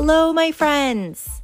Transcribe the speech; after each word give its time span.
Hello, 0.00 0.32
my 0.32 0.52
friends. 0.52 1.42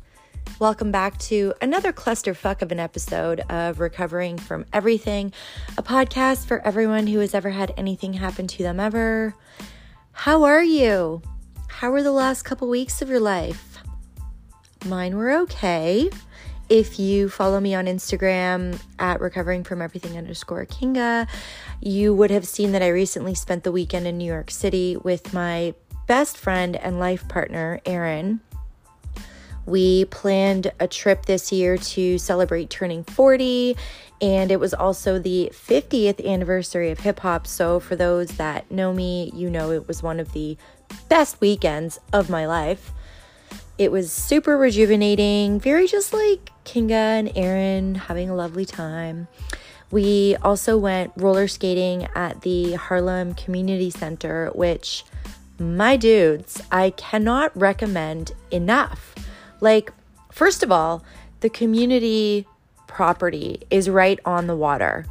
Welcome 0.61 0.93
back 0.93 1.19
to 1.19 1.54
another 1.61 1.93
clusterfuck 1.93 2.62
of 2.62 2.71
an 2.71 2.79
episode 2.79 3.40
of 3.51 3.80
Recovering 3.80 4.38
from 4.38 4.65
Everything, 4.72 5.33
a 5.77 5.83
podcast 5.83 6.46
for 6.46 6.64
everyone 6.64 7.09
who 7.09 7.19
has 7.19 7.35
ever 7.35 7.51
had 7.51 7.75
anything 7.77 8.12
happen 8.12 8.47
to 8.47 8.62
them 8.62 8.79
ever. 8.79 9.35
How 10.12 10.44
are 10.44 10.62
you? 10.62 11.21
How 11.67 11.90
were 11.90 12.04
the 12.04 12.12
last 12.12 12.44
couple 12.44 12.69
weeks 12.69 13.03
of 13.03 13.08
your 13.08 13.19
life? 13.19 13.79
Mine 14.87 15.16
were 15.16 15.33
okay. 15.33 16.09
If 16.69 17.01
you 17.01 17.29
follow 17.29 17.59
me 17.59 17.75
on 17.75 17.87
Instagram 17.87 18.80
at 19.01 19.21
recovering 19.21 19.65
from 19.65 19.83
everything 19.83 20.16
underscore 20.16 20.65
Kinga, 20.65 21.27
you 21.80 22.15
would 22.15 22.30
have 22.30 22.47
seen 22.47 22.71
that 22.71 22.83
I 22.83 22.89
recently 22.89 23.34
spent 23.34 23.65
the 23.65 23.73
weekend 23.73 24.07
in 24.07 24.16
New 24.16 24.25
York 24.25 24.52
City 24.52 24.97
with 24.97 25.34
my 25.34 25.75
best 26.07 26.37
friend 26.37 26.77
and 26.77 26.99
life 26.99 27.27
partner, 27.29 27.81
Erin. 27.87 28.41
We 29.67 30.05
planned 30.07 30.73
a 30.79 30.87
trip 30.87 31.25
this 31.25 31.51
year 31.51 31.79
to 31.79 32.19
celebrate 32.19 32.69
turning 32.69 33.05
40, 33.05 33.77
and 34.21 34.51
it 34.51 34.61
was 34.61 34.75
also 34.75 35.19
the 35.19 35.51
50th 35.55 36.25
anniversary 36.25 36.91
of 36.91 37.01
hip 37.01 37.21
hop. 37.21 37.47
So, 37.47 37.81
for 37.81 37.97
those 37.97 38.29
that 38.37 38.71
know 38.71 38.93
me, 38.93 39.31
you 39.35 39.48
know 39.48 39.71
it 39.71 39.89
was 39.89 40.03
one 40.03 40.21
of 40.21 40.33
the 40.33 40.59
best 41.09 41.41
weekends 41.41 41.98
of 42.12 42.29
my 42.29 42.47
life. 42.47 42.93
It 43.79 43.91
was 43.91 44.12
super 44.12 44.57
rejuvenating, 44.57 45.59
very 45.59 45.87
just 45.87 46.12
like 46.12 46.51
Kinga 46.65 46.91
and 46.93 47.33
Aaron 47.34 47.95
having 47.95 48.31
a 48.31 48.34
lovely 48.34 48.65
time. 48.65 49.27
We 49.91 50.37
also 50.43 50.77
went 50.77 51.12
roller 51.17 51.48
skating 51.48 52.07
at 52.15 52.43
the 52.43 52.75
Harlem 52.75 53.34
Community 53.34 53.91
Center, 53.91 54.51
which, 54.55 55.05
my 55.59 55.97
dudes, 55.97 56.61
I 56.70 56.91
cannot 56.91 57.56
recommend 57.56 58.33
enough. 58.51 59.15
Like, 59.61 59.92
first 60.33 60.62
of 60.62 60.73
all, 60.73 61.05
the 61.41 61.48
community 61.48 62.47
property 62.87 63.62
is 63.70 63.89
right 63.89 64.19
on 64.25 64.47
the 64.47 64.56
water. 64.56 65.06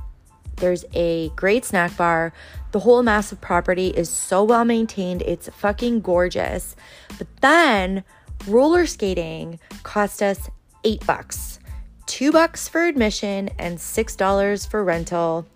There's 0.57 0.85
a 0.93 1.29
great 1.29 1.65
snack 1.65 1.95
bar. 1.97 2.33
The 2.71 2.79
whole 2.79 3.03
massive 3.03 3.41
property 3.41 3.87
is 3.87 4.09
so 4.09 4.43
well 4.43 4.65
maintained. 4.65 5.21
It's 5.23 5.49
fucking 5.49 6.01
gorgeous. 6.01 6.75
But 7.17 7.27
then 7.41 8.03
roller 8.47 8.85
skating 8.85 9.59
cost 9.83 10.21
us 10.21 10.49
eight 10.83 11.05
bucks 11.05 11.59
two 12.05 12.31
bucks 12.31 12.67
for 12.67 12.85
admission 12.85 13.49
and 13.57 13.79
six 13.79 14.15
dollars 14.15 14.65
for 14.65 14.83
rental 14.83 15.47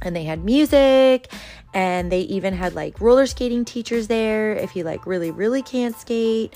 and 0.00 0.14
they 0.14 0.24
had 0.24 0.44
music 0.44 1.30
and 1.74 2.12
they 2.12 2.20
even 2.22 2.54
had 2.54 2.74
like 2.74 3.00
roller 3.00 3.26
skating 3.26 3.64
teachers 3.64 4.06
there 4.08 4.54
if 4.54 4.76
you 4.76 4.84
like 4.84 5.06
really 5.06 5.30
really 5.30 5.62
can't 5.62 5.96
skate 5.96 6.54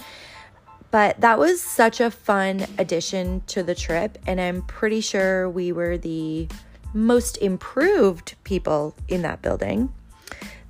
but 0.90 1.20
that 1.20 1.38
was 1.38 1.60
such 1.60 2.00
a 2.00 2.10
fun 2.10 2.64
addition 2.78 3.42
to 3.46 3.62
the 3.62 3.74
trip 3.74 4.18
and 4.26 4.40
i'm 4.40 4.62
pretty 4.62 5.00
sure 5.00 5.48
we 5.48 5.72
were 5.72 5.98
the 5.98 6.48
most 6.94 7.36
improved 7.38 8.34
people 8.44 8.94
in 9.08 9.22
that 9.22 9.42
building 9.42 9.92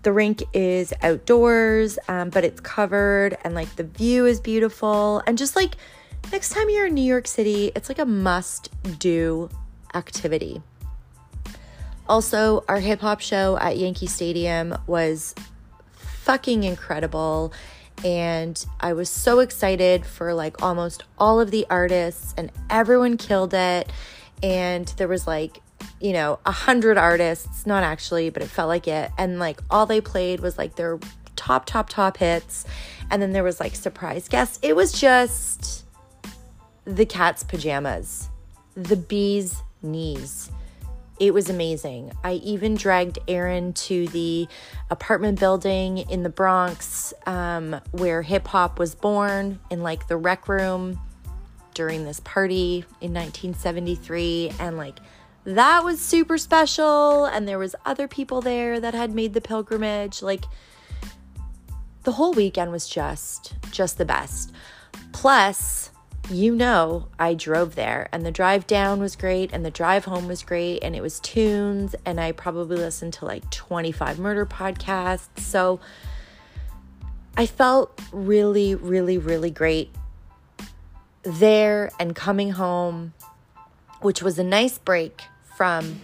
the 0.06 0.12
rink 0.12 0.44
is 0.52 0.94
outdoors, 1.02 1.98
um, 2.06 2.30
but 2.30 2.44
it's 2.44 2.60
covered 2.60 3.36
and 3.42 3.56
like 3.56 3.74
the 3.74 3.82
view 3.82 4.24
is 4.24 4.38
beautiful. 4.38 5.20
And 5.26 5.36
just 5.36 5.56
like 5.56 5.74
next 6.30 6.50
time 6.50 6.70
you're 6.70 6.86
in 6.86 6.94
New 6.94 7.02
York 7.02 7.26
City, 7.26 7.72
it's 7.74 7.88
like 7.88 7.98
a 7.98 8.04
must 8.04 8.70
do 9.00 9.48
activity. 9.94 10.62
Also, 12.08 12.64
our 12.68 12.80
hip 12.80 13.00
hop 13.00 13.20
show 13.20 13.56
at 13.58 13.76
Yankee 13.76 14.06
Stadium 14.06 14.76
was 14.86 15.34
fucking 15.96 16.64
incredible. 16.64 17.52
And 18.04 18.64
I 18.80 18.92
was 18.92 19.08
so 19.08 19.40
excited 19.40 20.04
for 20.04 20.34
like 20.34 20.62
almost 20.62 21.04
all 21.18 21.40
of 21.40 21.50
the 21.50 21.66
artists, 21.70 22.34
and 22.36 22.52
everyone 22.68 23.16
killed 23.16 23.54
it. 23.54 23.90
And 24.42 24.86
there 24.98 25.08
was 25.08 25.26
like 25.26 25.62
you 26.00 26.12
know, 26.12 26.38
a 26.44 26.52
hundred 26.52 26.98
artists, 26.98 27.66
not 27.66 27.82
actually, 27.82 28.30
but 28.30 28.42
it 28.42 28.48
felt 28.48 28.68
like 28.68 28.86
it. 28.86 29.10
And 29.16 29.38
like 29.38 29.60
all 29.70 29.86
they 29.86 30.00
played 30.00 30.40
was 30.40 30.58
like 30.58 30.76
their 30.76 30.98
top, 31.36 31.66
top, 31.66 31.88
top 31.88 32.18
hits. 32.18 32.66
And 33.10 33.22
then 33.22 33.32
there 33.32 33.44
was 33.44 33.60
like 33.60 33.74
surprise 33.74 34.28
guests. 34.28 34.58
It 34.62 34.76
was 34.76 34.92
just 34.92 35.84
the 36.84 37.06
cat's 37.06 37.42
pajamas, 37.42 38.28
the 38.74 38.96
bee's 38.96 39.62
knees. 39.82 40.50
It 41.18 41.32
was 41.32 41.48
amazing. 41.48 42.12
I 42.22 42.34
even 42.34 42.74
dragged 42.74 43.18
Aaron 43.26 43.72
to 43.74 44.06
the 44.08 44.48
apartment 44.90 45.40
building 45.40 45.98
in 45.98 46.22
the 46.22 46.28
Bronx 46.28 47.14
um, 47.26 47.80
where 47.92 48.22
hip 48.22 48.46
hop 48.48 48.78
was 48.78 48.94
born 48.94 49.58
in 49.70 49.82
like 49.82 50.08
the 50.08 50.16
rec 50.16 50.48
room 50.48 51.00
during 51.74 52.04
this 52.04 52.20
party 52.20 52.84
in 53.00 53.14
1973. 53.14 54.52
And 54.58 54.76
like, 54.76 54.98
that 55.46 55.84
was 55.84 56.00
super 56.00 56.36
special 56.36 57.24
and 57.24 57.46
there 57.46 57.58
was 57.58 57.76
other 57.86 58.08
people 58.08 58.40
there 58.40 58.80
that 58.80 58.94
had 58.94 59.14
made 59.14 59.32
the 59.32 59.40
pilgrimage 59.40 60.20
like 60.20 60.44
the 62.02 62.12
whole 62.12 62.32
weekend 62.32 62.72
was 62.72 62.88
just 62.88 63.54
just 63.70 63.96
the 63.96 64.04
best 64.04 64.52
plus 65.12 65.85
you 66.30 66.54
know 66.54 67.08
I 67.18 67.34
drove 67.34 67.74
there 67.74 68.08
and 68.12 68.26
the 68.26 68.30
drive 68.30 68.66
down 68.66 69.00
was 69.00 69.16
great 69.16 69.52
and 69.52 69.64
the 69.64 69.70
drive 69.70 70.04
home 70.04 70.26
was 70.26 70.42
great 70.42 70.82
and 70.82 70.96
it 70.96 71.00
was 71.00 71.20
tunes 71.20 71.94
and 72.04 72.20
I 72.20 72.32
probably 72.32 72.76
listened 72.76 73.12
to 73.14 73.24
like 73.24 73.48
25 73.50 74.18
murder 74.18 74.44
podcasts 74.44 75.40
so 75.40 75.80
I 77.36 77.46
felt 77.46 78.00
really 78.12 78.74
really 78.74 79.18
really 79.18 79.50
great 79.50 79.94
there 81.22 81.90
and 82.00 82.14
coming 82.16 82.52
home 82.52 83.12
which 84.00 84.22
was 84.22 84.38
a 84.38 84.44
nice 84.44 84.78
break 84.78 85.22
from 85.56 86.00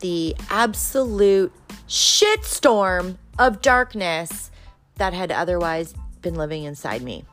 the 0.00 0.36
absolute 0.50 1.52
shitstorm 1.88 3.16
of 3.38 3.62
darkness 3.62 4.50
that 4.96 5.12
had 5.12 5.32
otherwise 5.32 5.94
been 6.22 6.34
living 6.34 6.64
inside 6.64 7.02
me. 7.02 7.24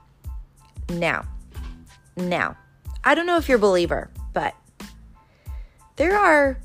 Now, 0.89 1.25
now, 2.15 2.57
I 3.03 3.15
don't 3.15 3.25
know 3.25 3.37
if 3.37 3.47
you're 3.47 3.57
a 3.57 3.61
believer, 3.61 4.09
but 4.33 4.55
there 5.95 6.17
are 6.17 6.57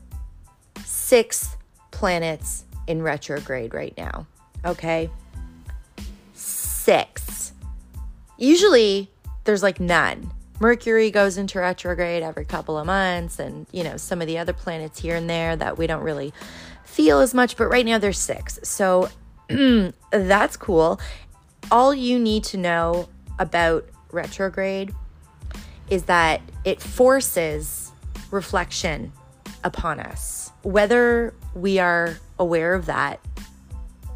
six 0.84 1.56
planets 1.90 2.64
in 2.86 3.02
retrograde 3.02 3.74
right 3.74 3.94
now. 3.96 4.26
Okay? 4.64 5.10
Six. 6.34 7.52
Usually 8.38 9.10
there's 9.44 9.62
like 9.62 9.80
none. 9.80 10.30
Mercury 10.58 11.10
goes 11.10 11.36
into 11.36 11.58
retrograde 11.58 12.22
every 12.22 12.44
couple 12.44 12.78
of 12.78 12.86
months, 12.86 13.38
and 13.38 13.66
you 13.72 13.84
know, 13.84 13.96
some 13.96 14.20
of 14.20 14.26
the 14.26 14.38
other 14.38 14.52
planets 14.52 15.00
here 15.00 15.16
and 15.16 15.28
there 15.28 15.54
that 15.54 15.76
we 15.76 15.86
don't 15.86 16.02
really 16.02 16.32
feel 16.84 17.20
as 17.20 17.34
much, 17.34 17.56
but 17.56 17.66
right 17.66 17.84
now 17.84 17.98
there's 17.98 18.18
six. 18.18 18.58
So 18.62 19.10
that's 20.10 20.56
cool. 20.56 21.00
All 21.70 21.94
you 21.94 22.18
need 22.18 22.44
to 22.44 22.56
know 22.56 23.08
about 23.38 23.86
retrograde 24.12 24.94
is 25.90 26.04
that 26.04 26.40
it 26.64 26.80
forces 26.80 27.92
reflection 28.30 29.12
upon 29.64 30.00
us. 30.00 30.50
Whether 30.62 31.34
we 31.54 31.78
are 31.78 32.18
aware 32.38 32.74
of 32.74 32.86
that 32.86 33.20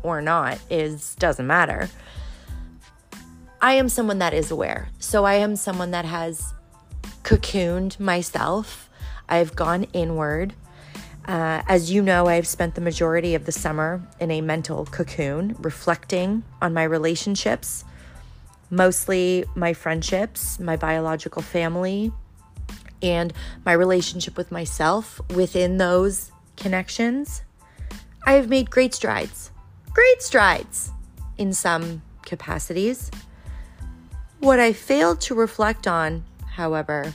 or 0.02 0.20
not 0.20 0.58
is 0.70 1.14
doesn't 1.16 1.46
matter. 1.46 1.88
I 3.60 3.74
am 3.74 3.88
someone 3.88 4.18
that 4.20 4.32
is 4.32 4.50
aware. 4.50 4.88
So 4.98 5.24
I 5.24 5.34
am 5.34 5.54
someone 5.56 5.90
that 5.90 6.04
has 6.04 6.54
cocooned 7.22 8.00
myself. 8.00 8.88
I've 9.28 9.54
gone 9.54 9.84
inward. 9.92 10.54
Uh, 11.26 11.62
as 11.68 11.92
you 11.92 12.02
know, 12.02 12.26
I've 12.26 12.46
spent 12.46 12.74
the 12.74 12.80
majority 12.80 13.34
of 13.34 13.44
the 13.44 13.52
summer 13.52 14.02
in 14.18 14.30
a 14.30 14.40
mental 14.40 14.86
cocoon, 14.86 15.54
reflecting 15.60 16.42
on 16.62 16.72
my 16.72 16.82
relationships, 16.82 17.84
mostly 18.70 19.44
my 19.54 19.72
friendships, 19.72 20.58
my 20.58 20.76
biological 20.76 21.42
family, 21.42 22.12
and 23.02 23.32
my 23.64 23.72
relationship 23.72 24.36
with 24.36 24.52
myself 24.52 25.20
within 25.34 25.78
those 25.78 26.30
connections. 26.56 27.42
I 28.26 28.34
have 28.34 28.48
made 28.48 28.70
great 28.70 28.94
strides, 28.94 29.50
great 29.92 30.22
strides 30.22 30.92
in 31.38 31.52
some 31.52 32.02
capacities. 32.22 33.10
What 34.38 34.60
I 34.60 34.72
failed 34.72 35.20
to 35.22 35.34
reflect 35.34 35.86
on, 35.86 36.24
however, 36.54 37.14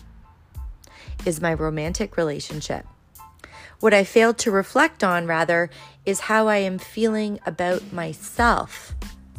is 1.25 1.41
my 1.41 1.53
romantic 1.53 2.17
relationship. 2.17 2.85
What 3.79 3.93
I 3.93 4.03
failed 4.03 4.37
to 4.39 4.51
reflect 4.51 5.03
on, 5.03 5.27
rather, 5.27 5.69
is 6.05 6.21
how 6.21 6.47
I 6.47 6.57
am 6.57 6.77
feeling 6.77 7.39
about 7.45 7.91
myself 7.93 8.95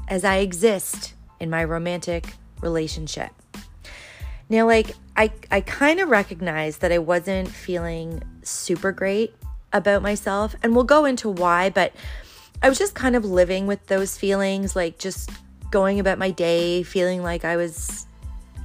as 0.08 0.24
I 0.24 0.36
exist 0.36 1.14
in 1.40 1.50
my 1.50 1.64
romantic 1.64 2.34
relationship. 2.60 3.30
Now, 4.48 4.66
like, 4.66 4.94
I, 5.16 5.32
I 5.50 5.60
kind 5.60 6.00
of 6.00 6.08
recognized 6.08 6.80
that 6.82 6.92
I 6.92 6.98
wasn't 6.98 7.48
feeling 7.48 8.22
super 8.42 8.92
great 8.92 9.34
about 9.72 10.02
myself, 10.02 10.54
and 10.62 10.74
we'll 10.74 10.84
go 10.84 11.04
into 11.04 11.28
why, 11.28 11.70
but 11.70 11.92
I 12.62 12.68
was 12.68 12.78
just 12.78 12.94
kind 12.94 13.16
of 13.16 13.24
living 13.24 13.66
with 13.66 13.86
those 13.86 14.16
feelings, 14.16 14.76
like 14.76 14.98
just 14.98 15.30
going 15.70 16.00
about 16.00 16.18
my 16.18 16.30
day 16.30 16.82
feeling 16.82 17.22
like 17.22 17.44
I 17.44 17.56
was 17.56 18.06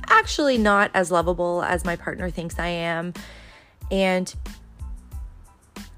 actually 0.07 0.57
not 0.57 0.91
as 0.93 1.11
lovable 1.11 1.63
as 1.63 1.83
my 1.83 1.95
partner 1.95 2.29
thinks 2.29 2.59
I 2.59 2.67
am. 2.67 3.13
And 3.89 4.33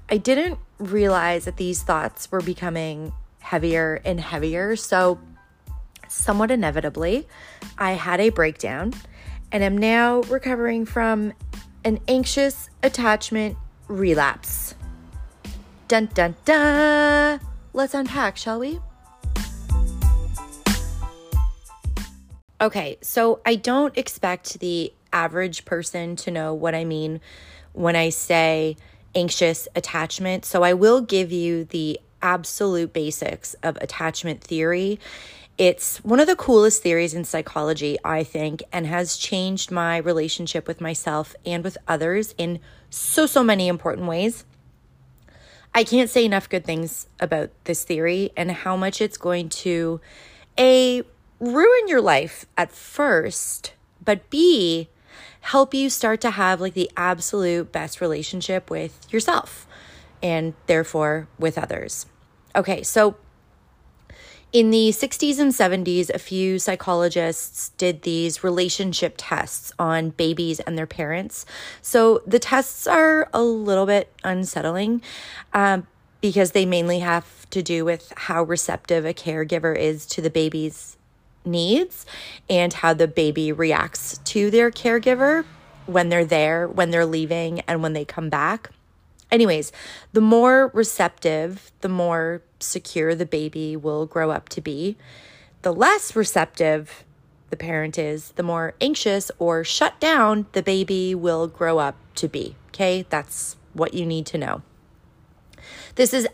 I 0.08 0.16
didn't 0.16 0.58
realize 0.78 1.44
that 1.44 1.56
these 1.56 1.82
thoughts 1.82 2.30
were 2.30 2.40
becoming 2.40 3.12
heavier 3.40 4.00
and 4.04 4.20
heavier. 4.20 4.76
So, 4.76 5.20
somewhat 6.14 6.50
inevitably, 6.50 7.26
I 7.78 7.92
had 7.92 8.20
a 8.20 8.30
breakdown 8.30 8.94
and 9.52 9.62
am 9.62 9.76
now 9.76 10.20
recovering 10.22 10.86
from 10.86 11.32
an 11.84 12.00
anxious 12.08 12.70
attachment 12.82 13.56
relapse. 13.88 14.74
Dun 15.88 16.08
dun 16.14 16.34
dun! 16.44 17.40
Let's 17.72 17.94
unpack, 17.94 18.36
shall 18.36 18.58
we? 18.60 18.80
Okay, 22.60 22.96
so 23.02 23.40
I 23.44 23.56
don't 23.56 23.96
expect 23.98 24.60
the 24.60 24.92
average 25.12 25.64
person 25.64 26.16
to 26.16 26.30
know 26.30 26.54
what 26.54 26.74
I 26.74 26.84
mean 26.84 27.20
when 27.72 27.96
I 27.96 28.08
say 28.08 28.76
anxious 29.14 29.68
attachment. 29.76 30.44
So 30.44 30.62
I 30.62 30.72
will 30.72 31.00
give 31.00 31.30
you 31.30 31.64
the 31.64 32.00
absolute 32.22 32.92
basics 32.92 33.54
of 33.62 33.76
attachment 33.80 34.40
theory. 34.40 34.98
It's 35.56 35.98
one 35.98 36.18
of 36.18 36.26
the 36.26 36.34
coolest 36.34 36.82
theories 36.82 37.14
in 37.14 37.24
psychology, 37.24 37.96
I 38.04 38.24
think, 38.24 38.62
and 38.72 38.86
has 38.86 39.16
changed 39.16 39.70
my 39.70 39.98
relationship 39.98 40.66
with 40.66 40.80
myself 40.80 41.36
and 41.46 41.62
with 41.62 41.78
others 41.86 42.34
in 42.36 42.58
so, 42.90 43.26
so 43.26 43.44
many 43.44 43.68
important 43.68 44.08
ways. 44.08 44.44
I 45.72 45.84
can't 45.84 46.10
say 46.10 46.24
enough 46.24 46.48
good 46.48 46.64
things 46.64 47.06
about 47.20 47.50
this 47.64 47.84
theory 47.84 48.32
and 48.36 48.50
how 48.50 48.76
much 48.76 49.00
it's 49.00 49.16
going 49.16 49.48
to 49.50 50.00
A, 50.58 51.02
ruin 51.38 51.88
your 51.88 52.00
life 52.00 52.46
at 52.56 52.72
first, 52.72 53.74
but 54.04 54.28
B, 54.30 54.88
help 55.40 55.72
you 55.72 55.88
start 55.88 56.20
to 56.22 56.30
have 56.30 56.60
like 56.60 56.74
the 56.74 56.90
absolute 56.96 57.70
best 57.70 58.00
relationship 58.00 58.70
with 58.70 59.06
yourself 59.12 59.66
and 60.22 60.54
therefore 60.66 61.28
with 61.38 61.58
others. 61.58 62.06
Okay, 62.56 62.82
so 62.82 63.16
in 64.54 64.70
the 64.70 64.90
60s 64.90 65.40
and 65.40 65.50
70s, 65.50 66.10
a 66.10 66.18
few 66.18 66.60
psychologists 66.60 67.70
did 67.70 68.02
these 68.02 68.44
relationship 68.44 69.16
tests 69.18 69.72
on 69.80 70.10
babies 70.10 70.60
and 70.60 70.78
their 70.78 70.86
parents. 70.86 71.44
So 71.82 72.22
the 72.24 72.38
tests 72.38 72.86
are 72.86 73.28
a 73.34 73.42
little 73.42 73.84
bit 73.84 74.12
unsettling 74.22 75.02
um, 75.54 75.88
because 76.20 76.52
they 76.52 76.66
mainly 76.66 77.00
have 77.00 77.50
to 77.50 77.64
do 77.64 77.84
with 77.84 78.12
how 78.16 78.44
receptive 78.44 79.04
a 79.04 79.12
caregiver 79.12 79.76
is 79.76 80.06
to 80.06 80.22
the 80.22 80.30
baby's 80.30 80.96
needs 81.44 82.06
and 82.48 82.72
how 82.74 82.94
the 82.94 83.08
baby 83.08 83.50
reacts 83.50 84.18
to 84.18 84.52
their 84.52 84.70
caregiver 84.70 85.44
when 85.86 86.10
they're 86.10 86.24
there, 86.24 86.68
when 86.68 86.92
they're 86.92 87.04
leaving, 87.04 87.58
and 87.62 87.82
when 87.82 87.92
they 87.92 88.04
come 88.04 88.30
back. 88.30 88.70
Anyways, 89.34 89.72
the 90.12 90.20
more 90.20 90.70
receptive, 90.74 91.72
the 91.80 91.88
more 91.88 92.40
secure 92.60 93.16
the 93.16 93.26
baby 93.26 93.74
will 93.74 94.06
grow 94.06 94.30
up 94.30 94.48
to 94.50 94.60
be. 94.60 94.96
The 95.62 95.72
less 95.72 96.14
receptive 96.14 97.02
the 97.50 97.56
parent 97.56 97.98
is, 97.98 98.30
the 98.36 98.44
more 98.44 98.74
anxious 98.80 99.32
or 99.40 99.64
shut 99.64 99.98
down 99.98 100.46
the 100.52 100.62
baby 100.62 101.16
will 101.16 101.48
grow 101.48 101.78
up 101.78 101.96
to 102.14 102.28
be. 102.28 102.54
Okay, 102.68 103.06
that's 103.10 103.56
what 103.72 103.92
you 103.92 104.06
need 104.06 104.24
to 104.26 104.38
know. 104.38 104.62
This 105.96 106.14
is 106.14 106.28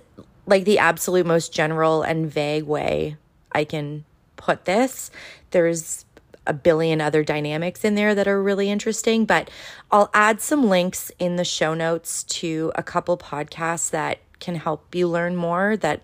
like 0.45 0.67
the 0.67 0.79
absolute 0.79 1.25
most 1.25 1.55
general 1.55 2.03
and 2.03 2.31
vague 2.31 2.65
way 2.65 3.17
I 3.51 3.65
can 3.65 4.05
put 4.37 4.67
this. 4.67 5.11
There's 5.53 6.05
a 6.47 6.53
billion 6.53 7.01
other 7.01 7.23
dynamics 7.23 7.85
in 7.85 7.95
there 7.95 8.15
that 8.15 8.27
are 8.27 8.43
really 8.43 8.71
interesting, 8.71 9.25
but 9.25 9.51
I'll 9.91 10.11
add 10.15 10.41
some 10.41 10.69
links 10.69 11.13
in 11.19 11.37
the 11.37 11.45
show 11.45 11.75
notes 11.75 12.25
to 12.25 12.73
a 12.75 12.83
couple 12.83 13.17
podcasts 13.17 13.91
that 13.91 14.19
can 14.41 14.55
help 14.55 14.95
you 14.95 15.07
learn 15.07 15.37
more 15.37 15.77
that 15.77 16.03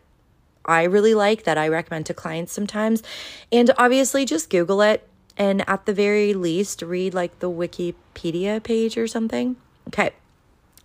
I 0.65 0.85
really 0.85 1.15
like 1.15 1.45
that 1.45 1.59
I 1.59 1.69
recommend 1.69 2.07
to 2.07 2.15
clients 2.15 2.53
sometimes. 2.53 3.03
And 3.51 3.71
obviously, 3.79 4.25
just 4.25 4.51
Google 4.51 4.83
it 4.83 5.09
and 5.37 5.69
at 5.69 5.87
the 5.87 5.93
very 5.93 6.35
least, 6.35 6.83
read 6.83 7.15
like 7.15 7.39
the 7.39 7.51
Wikipedia 7.51 8.63
page 8.63 8.97
or 8.97 9.07
something. 9.07 9.57
Okay. 9.89 10.11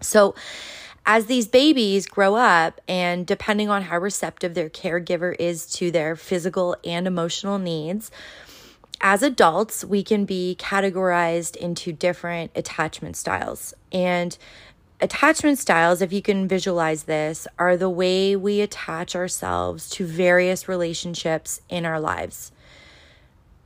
So, 0.01 0.35
as 1.05 1.25
these 1.25 1.47
babies 1.47 2.05
grow 2.05 2.35
up, 2.35 2.79
and 2.87 3.25
depending 3.25 3.69
on 3.69 3.83
how 3.83 3.97
receptive 3.97 4.53
their 4.53 4.69
caregiver 4.69 5.35
is 5.39 5.65
to 5.73 5.89
their 5.89 6.15
physical 6.15 6.75
and 6.83 7.07
emotional 7.07 7.57
needs, 7.57 8.11
as 9.01 9.23
adults, 9.23 9.83
we 9.83 10.03
can 10.03 10.25
be 10.25 10.55
categorized 10.59 11.55
into 11.55 11.91
different 11.91 12.51
attachment 12.55 13.17
styles. 13.17 13.73
And 13.91 14.37
attachment 15.01 15.57
styles, 15.57 16.01
if 16.01 16.13
you 16.13 16.21
can 16.21 16.47
visualize 16.47 17.03
this, 17.03 17.47
are 17.57 17.75
the 17.75 17.89
way 17.89 18.35
we 18.35 18.61
attach 18.61 19.15
ourselves 19.15 19.89
to 19.91 20.05
various 20.05 20.69
relationships 20.69 21.61
in 21.67 21.85
our 21.85 21.99
lives. 21.99 22.51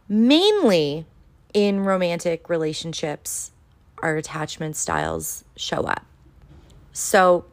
Mainly 0.08 1.06
in 1.54 1.82
romantic 1.82 2.50
relationships, 2.50 3.52
our 4.02 4.16
attachment 4.16 4.78
styles 4.78 5.44
show 5.58 5.82
up. 5.82 6.06
So, 6.94 7.46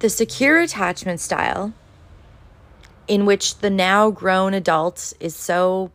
the 0.00 0.08
secure 0.08 0.60
attachment 0.60 1.20
style, 1.20 1.72
in 3.08 3.26
which 3.26 3.58
the 3.58 3.70
now 3.70 4.10
grown 4.10 4.54
adult 4.54 5.12
is 5.18 5.34
so 5.34 5.90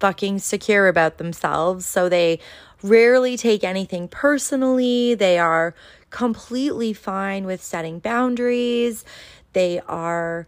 fucking 0.00 0.38
secure 0.40 0.88
about 0.88 1.18
themselves, 1.18 1.86
so 1.86 2.08
they 2.08 2.38
rarely 2.82 3.36
take 3.36 3.64
anything 3.64 4.08
personally, 4.08 5.14
they 5.14 5.38
are 5.38 5.74
completely 6.10 6.92
fine 6.92 7.46
with 7.46 7.62
setting 7.62 7.98
boundaries, 7.98 9.04
they 9.52 9.80
are 9.88 10.46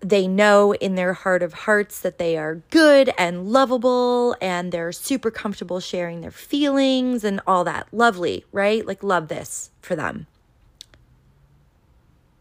they 0.00 0.28
know 0.28 0.72
in 0.74 0.94
their 0.94 1.14
heart 1.14 1.42
of 1.42 1.52
hearts 1.52 2.00
that 2.00 2.18
they 2.18 2.36
are 2.36 2.62
good 2.70 3.10
and 3.18 3.50
lovable 3.50 4.36
and 4.40 4.70
they're 4.70 4.92
super 4.92 5.32
comfortable 5.32 5.80
sharing 5.80 6.20
their 6.20 6.30
feelings 6.30 7.24
and 7.24 7.40
all 7.44 7.64
that. 7.64 7.88
Lovely, 7.92 8.44
right? 8.52 8.86
Like, 8.86 9.02
love 9.02 9.26
this 9.26 9.70
for 9.80 9.96
them. 9.96 10.28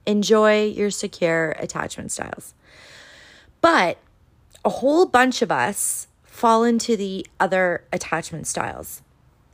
Enjoy 0.06 0.66
your 0.66 0.92
secure 0.92 1.52
attachment 1.58 2.12
styles. 2.12 2.54
But 3.62 3.98
a 4.64 4.70
whole 4.70 5.06
bunch 5.06 5.42
of 5.42 5.52
us 5.52 6.08
fall 6.24 6.64
into 6.64 6.98
the 6.98 7.26
other 7.40 7.84
attachment 7.94 8.48
styles, 8.48 9.02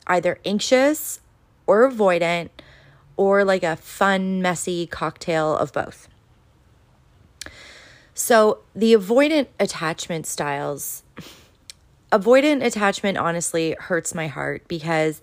either 0.07 0.39
anxious 0.43 1.19
or 1.67 1.89
avoidant 1.89 2.49
or 3.17 3.45
like 3.45 3.63
a 3.63 3.75
fun, 3.75 4.41
messy 4.41 4.87
cocktail 4.87 5.55
of 5.55 5.71
both. 5.71 6.07
So, 8.13 8.59
the 8.75 8.93
avoidant 8.93 9.47
attachment 9.59 10.27
styles, 10.27 11.03
avoidant 12.11 12.63
attachment 12.63 13.17
honestly 13.17 13.75
hurts 13.79 14.13
my 14.13 14.27
heart 14.27 14.67
because 14.67 15.21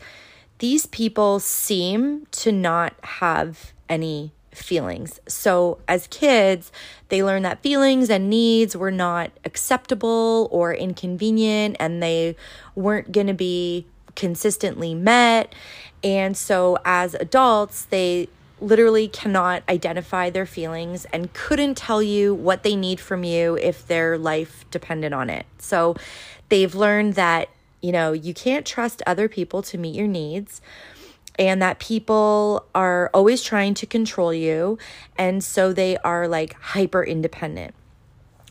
these 0.59 0.87
people 0.87 1.39
seem 1.39 2.27
to 2.33 2.51
not 2.51 2.95
have 3.03 3.73
any 3.89 4.33
feelings. 4.53 5.21
So, 5.29 5.79
as 5.87 6.07
kids, 6.09 6.73
they 7.09 7.23
learn 7.23 7.43
that 7.43 7.63
feelings 7.63 8.11
and 8.11 8.31
needs 8.31 8.77
were 8.77 8.91
not 8.91 9.31
acceptable 9.45 10.49
or 10.51 10.75
inconvenient 10.75 11.77
and 11.79 12.03
they 12.03 12.37
weren't 12.75 13.13
going 13.13 13.27
to 13.27 13.35
be 13.35 13.87
consistently 14.17 14.95
met. 14.95 15.55
And 16.03 16.37
so, 16.37 16.79
as 16.85 17.15
adults, 17.15 17.85
they 17.85 18.29
literally 18.61 19.09
cannot 19.09 19.63
identify 19.69 20.31
their 20.31 20.47
feelings 20.47 21.05
and 21.13 21.33
couldn't 21.33 21.77
tell 21.77 22.03
you 22.03 22.35
what 22.35 22.63
they 22.63 22.75
need 22.75 22.99
from 23.01 23.25
you 23.25 23.57
if 23.59 23.87
their 23.87 24.19
life 24.19 24.65
depended 24.71 25.13
on 25.13 25.31
it. 25.31 25.47
So 25.59 25.95
they've 26.49 26.75
learned 26.75 27.15
that, 27.15 27.49
you 27.81 27.93
know, 27.93 28.13
you 28.13 28.35
can't 28.35 28.67
trust 28.67 29.03
other 29.07 29.29
people 29.29 29.63
to 29.63 29.79
meet 29.79 29.95
your 29.95 30.09
needs 30.09 30.61
and 31.39 31.63
that 31.63 31.79
people 31.79 32.67
are 32.75 33.11
always 33.15 33.43
trying 33.43 33.75
to 33.75 33.87
control 33.87 34.35
you. 34.35 34.79
And 35.17 35.43
so 35.43 35.73
they 35.73 35.97
are 35.99 36.27
like 36.27 36.55
hyper 36.55 37.05
independent. 37.05 37.75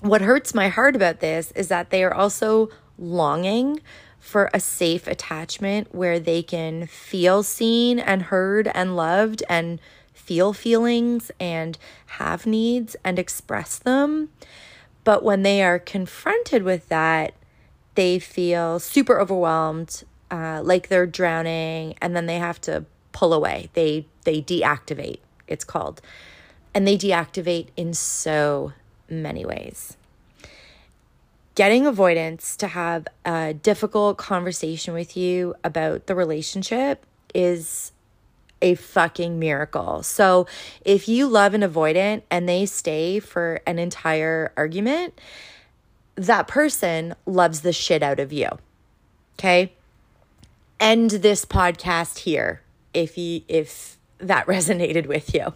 What 0.01 0.21
hurts 0.21 0.53
my 0.53 0.69
heart 0.69 0.95
about 0.95 1.19
this 1.19 1.51
is 1.51 1.67
that 1.67 1.89
they 1.89 2.03
are 2.03 2.13
also 2.13 2.69
longing 2.97 3.81
for 4.19 4.49
a 4.53 4.59
safe 4.59 5.07
attachment 5.07 5.93
where 5.93 6.19
they 6.19 6.43
can 6.43 6.87
feel 6.87 7.43
seen 7.43 7.99
and 7.99 8.23
heard 8.23 8.69
and 8.73 8.95
loved 8.95 9.43
and 9.49 9.79
feel 10.13 10.53
feelings 10.53 11.31
and 11.39 11.77
have 12.05 12.45
needs 12.45 12.95
and 13.03 13.17
express 13.17 13.77
them. 13.77 14.29
But 15.03 15.23
when 15.23 15.43
they 15.43 15.63
are 15.63 15.79
confronted 15.79 16.63
with 16.63 16.89
that, 16.89 17.33
they 17.95 18.19
feel 18.19 18.79
super 18.79 19.19
overwhelmed, 19.19 20.03
uh, 20.31 20.61
like 20.63 20.89
they're 20.89 21.07
drowning, 21.07 21.95
and 22.01 22.15
then 22.15 22.25
they 22.25 22.37
have 22.37 22.59
to 22.61 22.85
pull 23.11 23.33
away. 23.33 23.69
They 23.73 24.05
they 24.25 24.41
deactivate. 24.41 25.19
It's 25.47 25.63
called, 25.63 26.01
and 26.73 26.87
they 26.87 26.97
deactivate 26.97 27.67
in 27.77 27.93
so 27.93 28.73
many 29.09 29.45
ways. 29.45 29.97
getting 31.57 31.87
avoidants 31.87 32.55
to 32.55 32.67
have 32.67 33.07
a 33.25 33.51
difficult 33.51 34.15
conversation 34.15 34.93
with 34.93 35.17
you 35.17 35.55
about 35.63 36.05
the 36.05 36.13
relationship 36.13 37.03
is 37.33 37.91
a 38.61 38.75
fucking 38.75 39.39
miracle. 39.39 40.03
So 40.03 40.45
if 40.85 41.07
you 41.07 41.25
love 41.27 41.55
an 41.55 41.61
avoidant 41.61 42.21
and 42.29 42.47
they 42.47 42.67
stay 42.67 43.19
for 43.19 43.59
an 43.65 43.79
entire 43.79 44.53
argument, 44.55 45.19
that 46.13 46.47
person 46.47 47.15
loves 47.25 47.61
the 47.61 47.73
shit 47.73 48.03
out 48.03 48.19
of 48.19 48.31
you. 48.31 48.49
Okay? 49.39 49.73
End 50.79 51.11
this 51.11 51.45
podcast 51.45 52.19
here 52.19 52.61
if 52.93 53.17
you 53.17 53.41
if 53.47 53.97
that 54.19 54.45
resonated 54.47 55.07
with 55.07 55.33
you. 55.33 55.53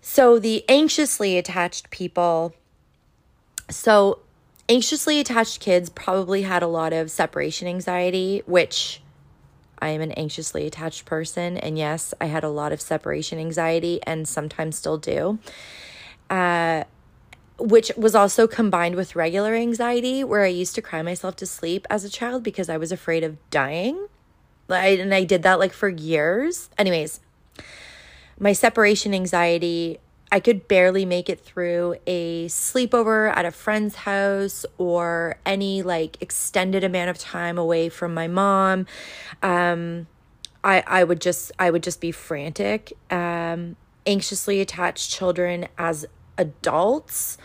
So 0.00 0.38
the 0.38 0.64
anxiously 0.68 1.36
attached 1.38 1.90
people 1.90 2.54
so, 3.70 4.20
anxiously 4.68 5.20
attached 5.20 5.60
kids 5.60 5.90
probably 5.90 6.42
had 6.42 6.62
a 6.62 6.66
lot 6.66 6.92
of 6.92 7.10
separation 7.10 7.68
anxiety, 7.68 8.42
which 8.46 9.02
I 9.78 9.90
am 9.90 10.00
an 10.00 10.12
anxiously 10.12 10.66
attached 10.66 11.04
person. 11.04 11.58
And 11.58 11.76
yes, 11.76 12.14
I 12.20 12.26
had 12.26 12.44
a 12.44 12.48
lot 12.48 12.72
of 12.72 12.80
separation 12.80 13.38
anxiety 13.38 14.00
and 14.04 14.26
sometimes 14.26 14.76
still 14.76 14.96
do. 14.96 15.38
Uh, 16.30 16.84
which 17.58 17.90
was 17.96 18.14
also 18.14 18.46
combined 18.46 18.94
with 18.94 19.16
regular 19.16 19.54
anxiety, 19.54 20.22
where 20.22 20.44
I 20.44 20.48
used 20.48 20.74
to 20.76 20.82
cry 20.82 21.02
myself 21.02 21.36
to 21.36 21.46
sleep 21.46 21.86
as 21.90 22.04
a 22.04 22.10
child 22.10 22.42
because 22.42 22.68
I 22.68 22.76
was 22.76 22.92
afraid 22.92 23.24
of 23.24 23.36
dying. 23.50 24.08
and 24.68 25.14
I 25.14 25.24
did 25.24 25.42
that 25.42 25.58
like 25.58 25.72
for 25.72 25.88
years. 25.88 26.70
Anyways, 26.78 27.20
my 28.38 28.52
separation 28.52 29.14
anxiety 29.14 29.98
I 30.30 30.40
could 30.40 30.68
barely 30.68 31.04
make 31.04 31.28
it 31.28 31.40
through 31.40 31.96
a 32.06 32.46
sleepover 32.48 33.34
at 33.34 33.46
a 33.46 33.50
friend's 33.50 33.96
house 33.96 34.66
or 34.76 35.38
any 35.46 35.82
like 35.82 36.20
extended 36.20 36.84
amount 36.84 37.10
of 37.10 37.18
time 37.18 37.56
away 37.56 37.88
from 37.88 38.12
my 38.12 38.28
mom. 38.28 38.86
Um, 39.42 40.06
I 40.62 40.82
I 40.86 41.04
would 41.04 41.20
just 41.20 41.52
I 41.58 41.70
would 41.70 41.82
just 41.82 42.00
be 42.00 42.12
frantic. 42.12 42.92
Um, 43.10 43.76
anxiously 44.06 44.60
attached 44.60 45.10
children 45.10 45.68
as 45.78 46.06
adults 46.38 47.36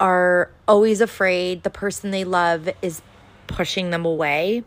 are 0.00 0.50
always 0.66 1.00
afraid 1.00 1.62
the 1.62 1.70
person 1.70 2.10
they 2.10 2.24
love 2.24 2.68
is 2.80 3.02
pushing 3.46 3.90
them 3.90 4.04
away. 4.04 4.64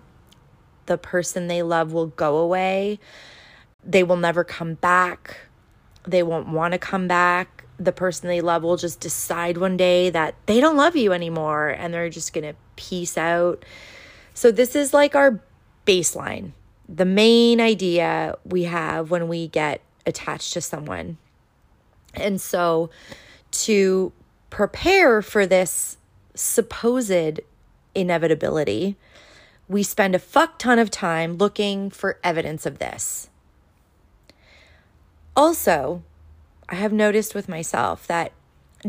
The 0.86 0.98
person 0.98 1.48
they 1.48 1.64
love 1.64 1.94
will 1.94 2.08
go 2.08 2.38
away. 2.38 3.00
They 3.84 4.04
will 4.04 4.18
never 4.18 4.44
come 4.44 4.76
back. 4.76 5.38
They 6.04 6.24
won't 6.24 6.50
want 6.50 6.74
to 6.74 6.78
come 6.78 7.08
back 7.08 7.60
the 7.80 7.92
person 7.92 8.28
they 8.28 8.42
love 8.42 8.64
will 8.64 8.78
just 8.78 9.00
decide 9.00 9.58
one 9.58 9.78
day 9.78 10.10
that 10.10 10.36
they 10.46 10.60
don't 10.60 10.76
love 10.76 10.96
you 10.96 11.14
anymore 11.14 11.70
and 11.70 11.94
they're 11.94 12.10
just 12.10 12.34
going 12.34 12.44
to 12.44 12.56
peace 12.76 13.18
out. 13.18 13.64
So, 14.34 14.52
this 14.52 14.76
is 14.76 14.94
like 14.94 15.16
our 15.16 15.40
baseline, 15.88 16.52
the 16.88 17.06
main 17.06 17.62
idea 17.62 18.38
we 18.44 18.64
have 18.64 19.10
when 19.10 19.28
we 19.28 19.48
get 19.48 19.82
attached 20.06 20.54
to 20.54 20.62
someone. 20.62 21.18
And 22.14 22.40
so, 22.40 22.90
to 23.52 24.12
prepare 24.50 25.22
for 25.22 25.46
this 25.46 25.98
supposed 26.34 27.40
inevitability, 27.94 28.96
we 29.68 29.84
spend 29.84 30.16
a 30.16 30.20
fuck 30.20 30.58
ton 30.58 30.80
of 30.80 30.90
time 30.90 31.38
looking 31.38 31.90
for 31.90 32.20
evidence 32.24 32.66
of 32.66 32.80
this. 32.80 33.30
Also, 35.36 36.04
I 36.68 36.76
have 36.76 36.92
noticed 36.92 37.36
with 37.36 37.48
myself 37.48 38.08
that 38.08 38.32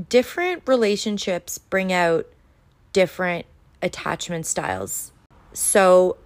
different 0.09 0.62
relationships 0.67 1.59
bring 1.59 1.93
out 1.93 2.26
different 2.93 3.47
attachment 3.83 4.47
styles. 4.47 5.12
So, 5.52 6.17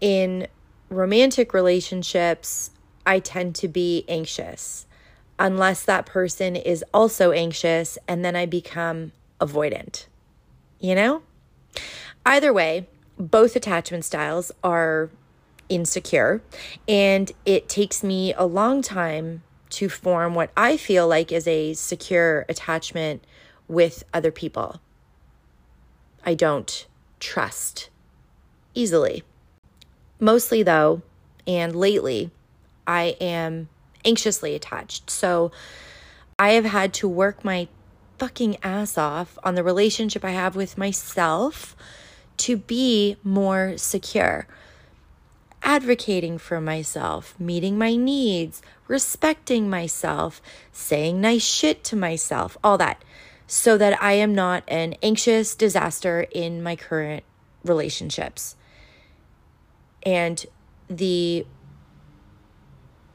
in 0.00 0.48
romantic 0.88 1.54
relationships, 1.54 2.70
I 3.06 3.20
tend 3.20 3.54
to 3.56 3.68
be 3.68 4.04
anxious 4.08 4.86
unless 5.38 5.84
that 5.84 6.06
person 6.06 6.56
is 6.56 6.84
also 6.92 7.32
anxious, 7.32 7.98
and 8.06 8.24
then 8.24 8.36
I 8.36 8.46
become 8.46 9.12
avoidant. 9.40 10.06
You 10.78 10.94
know? 10.94 11.22
Either 12.24 12.52
way, 12.52 12.88
both 13.18 13.56
attachment 13.56 14.04
styles 14.04 14.52
are 14.62 15.10
insecure, 15.68 16.42
and 16.86 17.32
it 17.44 17.68
takes 17.68 18.02
me 18.02 18.34
a 18.34 18.44
long 18.44 18.82
time 18.82 19.42
to 19.70 19.88
form 19.88 20.34
what 20.34 20.50
I 20.56 20.76
feel 20.76 21.08
like 21.08 21.32
is 21.32 21.48
a 21.48 21.72
secure 21.72 22.44
attachment 22.48 23.24
with 23.68 24.04
other 24.12 24.30
people. 24.30 24.80
I 26.24 26.34
don't 26.34 26.86
trust 27.20 27.88
easily. 28.74 29.22
Mostly, 30.20 30.62
though, 30.62 31.02
and 31.46 31.74
lately, 31.74 32.30
I 32.86 33.16
am 33.20 33.68
anxiously 34.04 34.54
attached. 34.54 35.10
So 35.10 35.52
I 36.38 36.50
have 36.52 36.64
had 36.64 36.92
to 36.94 37.08
work 37.08 37.44
my 37.44 37.68
fucking 38.18 38.56
ass 38.62 38.96
off 38.96 39.38
on 39.42 39.54
the 39.54 39.64
relationship 39.64 40.24
I 40.24 40.30
have 40.30 40.54
with 40.56 40.78
myself 40.78 41.76
to 42.38 42.56
be 42.56 43.16
more 43.22 43.74
secure 43.76 44.46
advocating 45.62 46.38
for 46.38 46.60
myself, 46.60 47.38
meeting 47.38 47.78
my 47.78 47.94
needs, 47.94 48.62
respecting 48.88 49.70
myself, 49.70 50.42
saying 50.72 51.20
nice 51.20 51.44
shit 51.44 51.84
to 51.84 51.96
myself, 51.96 52.58
all 52.64 52.76
that, 52.78 53.02
so 53.46 53.78
that 53.78 54.00
I 54.02 54.14
am 54.14 54.34
not 54.34 54.64
an 54.66 54.94
anxious 55.02 55.54
disaster 55.54 56.26
in 56.32 56.62
my 56.62 56.76
current 56.76 57.22
relationships. 57.64 58.56
And 60.04 60.44
the 60.88 61.46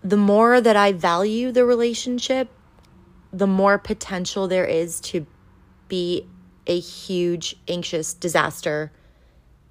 the 0.03 0.17
more 0.17 0.61
that 0.61 0.75
I 0.75 0.91
value 0.91 1.51
the 1.51 1.65
relationship, 1.65 2.49
the 3.33 3.47
more 3.47 3.77
potential 3.77 4.47
there 4.47 4.65
is 4.65 4.99
to 5.01 5.25
be 5.87 6.25
a 6.65 6.79
huge 6.79 7.55
anxious 7.67 8.13
disaster 8.13 8.91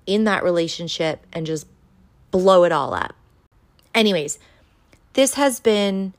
in 0.06 0.24
that 0.24 0.42
relationship 0.42 1.26
and 1.32 1.46
just 1.46 1.66
blow 2.30 2.64
it 2.64 2.72
all 2.72 2.94
up. 2.94 3.14
Anyways, 3.94 4.38
this 5.14 5.34
has 5.34 5.60
been 5.60 6.14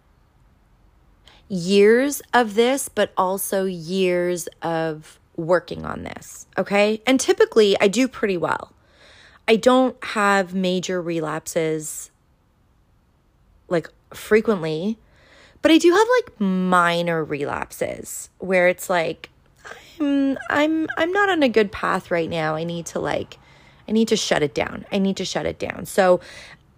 years 1.47 2.21
of 2.33 2.55
this, 2.55 2.89
but 2.89 3.11
also 3.15 3.65
years 3.65 4.47
of 4.61 5.19
working 5.35 5.85
on 5.85 6.03
this. 6.03 6.47
Okay. 6.57 7.01
And 7.05 7.19
typically 7.19 7.77
I 7.79 7.87
do 7.87 8.07
pretty 8.07 8.37
well. 8.37 8.73
I 9.47 9.55
don't 9.55 9.95
have 10.03 10.53
major 10.53 11.01
relapses 11.01 12.11
like 13.69 13.89
frequently, 14.17 14.97
but 15.61 15.71
I 15.71 15.77
do 15.77 15.91
have 15.91 16.07
like 16.17 16.39
minor 16.39 17.23
relapses 17.23 18.29
where 18.39 18.67
it's 18.67 18.89
like, 18.89 19.29
I'm 19.99 20.37
I'm 20.49 20.87
I'm 20.97 21.11
not 21.11 21.29
on 21.29 21.43
a 21.43 21.49
good 21.49 21.71
path 21.71 22.11
right 22.11 22.29
now. 22.29 22.55
I 22.55 22.63
need 22.63 22.85
to 22.87 22.99
like 22.99 23.37
I 23.87 23.91
need 23.91 24.07
to 24.09 24.17
shut 24.17 24.43
it 24.43 24.53
down. 24.53 24.85
I 24.91 24.99
need 24.99 25.17
to 25.17 25.25
shut 25.25 25.45
it 25.45 25.59
down. 25.59 25.85
So, 25.85 26.19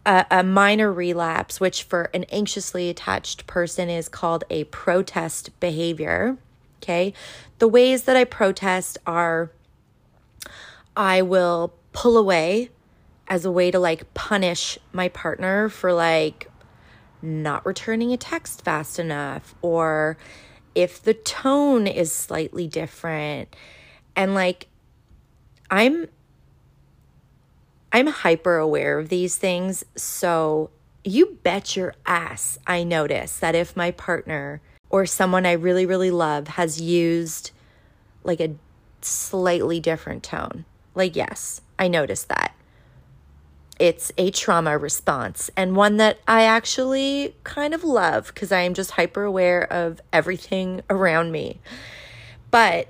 uh, 0.05 0.23
a 0.31 0.43
minor 0.43 0.91
relapse, 0.91 1.59
which 1.59 1.83
for 1.83 2.09
an 2.13 2.23
anxiously 2.25 2.89
attached 2.89 3.47
person 3.47 3.89
is 3.89 4.07
called 4.07 4.43
a 4.49 4.63
protest 4.65 5.57
behavior. 5.59 6.37
Okay. 6.81 7.13
The 7.59 7.67
ways 7.67 8.03
that 8.03 8.15
I 8.15 8.23
protest 8.23 8.97
are 9.05 9.51
I 10.95 11.21
will 11.21 11.73
pull 11.93 12.17
away 12.17 12.69
as 13.27 13.45
a 13.45 13.51
way 13.51 13.71
to 13.71 13.79
like 13.79 14.13
punish 14.13 14.79
my 14.91 15.09
partner 15.09 15.69
for 15.69 15.93
like 15.93 16.49
not 17.21 17.65
returning 17.65 18.11
a 18.13 18.17
text 18.17 18.63
fast 18.63 18.99
enough 18.99 19.55
or 19.61 20.17
if 20.75 21.01
the 21.01 21.13
tone 21.13 21.87
is 21.87 22.11
slightly 22.11 22.67
different. 22.67 23.55
And 24.15 24.33
like, 24.33 24.67
I'm 25.69 26.07
I'm 27.91 28.07
hyper 28.07 28.57
aware 28.57 28.99
of 28.99 29.09
these 29.09 29.35
things. 29.37 29.83
So 29.95 30.69
you 31.03 31.39
bet 31.43 31.75
your 31.75 31.95
ass 32.05 32.59
I 32.67 32.83
notice 32.83 33.39
that 33.39 33.55
if 33.55 33.75
my 33.75 33.91
partner 33.91 34.61
or 34.89 35.05
someone 35.05 35.45
I 35.45 35.53
really, 35.53 35.85
really 35.85 36.11
love 36.11 36.49
has 36.49 36.79
used 36.81 37.51
like 38.23 38.39
a 38.39 38.55
slightly 39.01 39.79
different 39.79 40.23
tone, 40.23 40.65
like, 40.95 41.15
yes, 41.15 41.61
I 41.77 41.87
notice 41.87 42.23
that. 42.25 42.53
It's 43.79 44.11
a 44.17 44.29
trauma 44.29 44.77
response 44.77 45.49
and 45.55 45.75
one 45.75 45.97
that 45.97 46.19
I 46.27 46.43
actually 46.43 47.35
kind 47.45 47.73
of 47.73 47.83
love 47.83 48.27
because 48.27 48.51
I 48.51 48.61
am 48.61 48.73
just 48.73 48.91
hyper 48.91 49.23
aware 49.23 49.63
of 49.71 50.01
everything 50.11 50.81
around 50.89 51.31
me. 51.31 51.61
But 52.51 52.89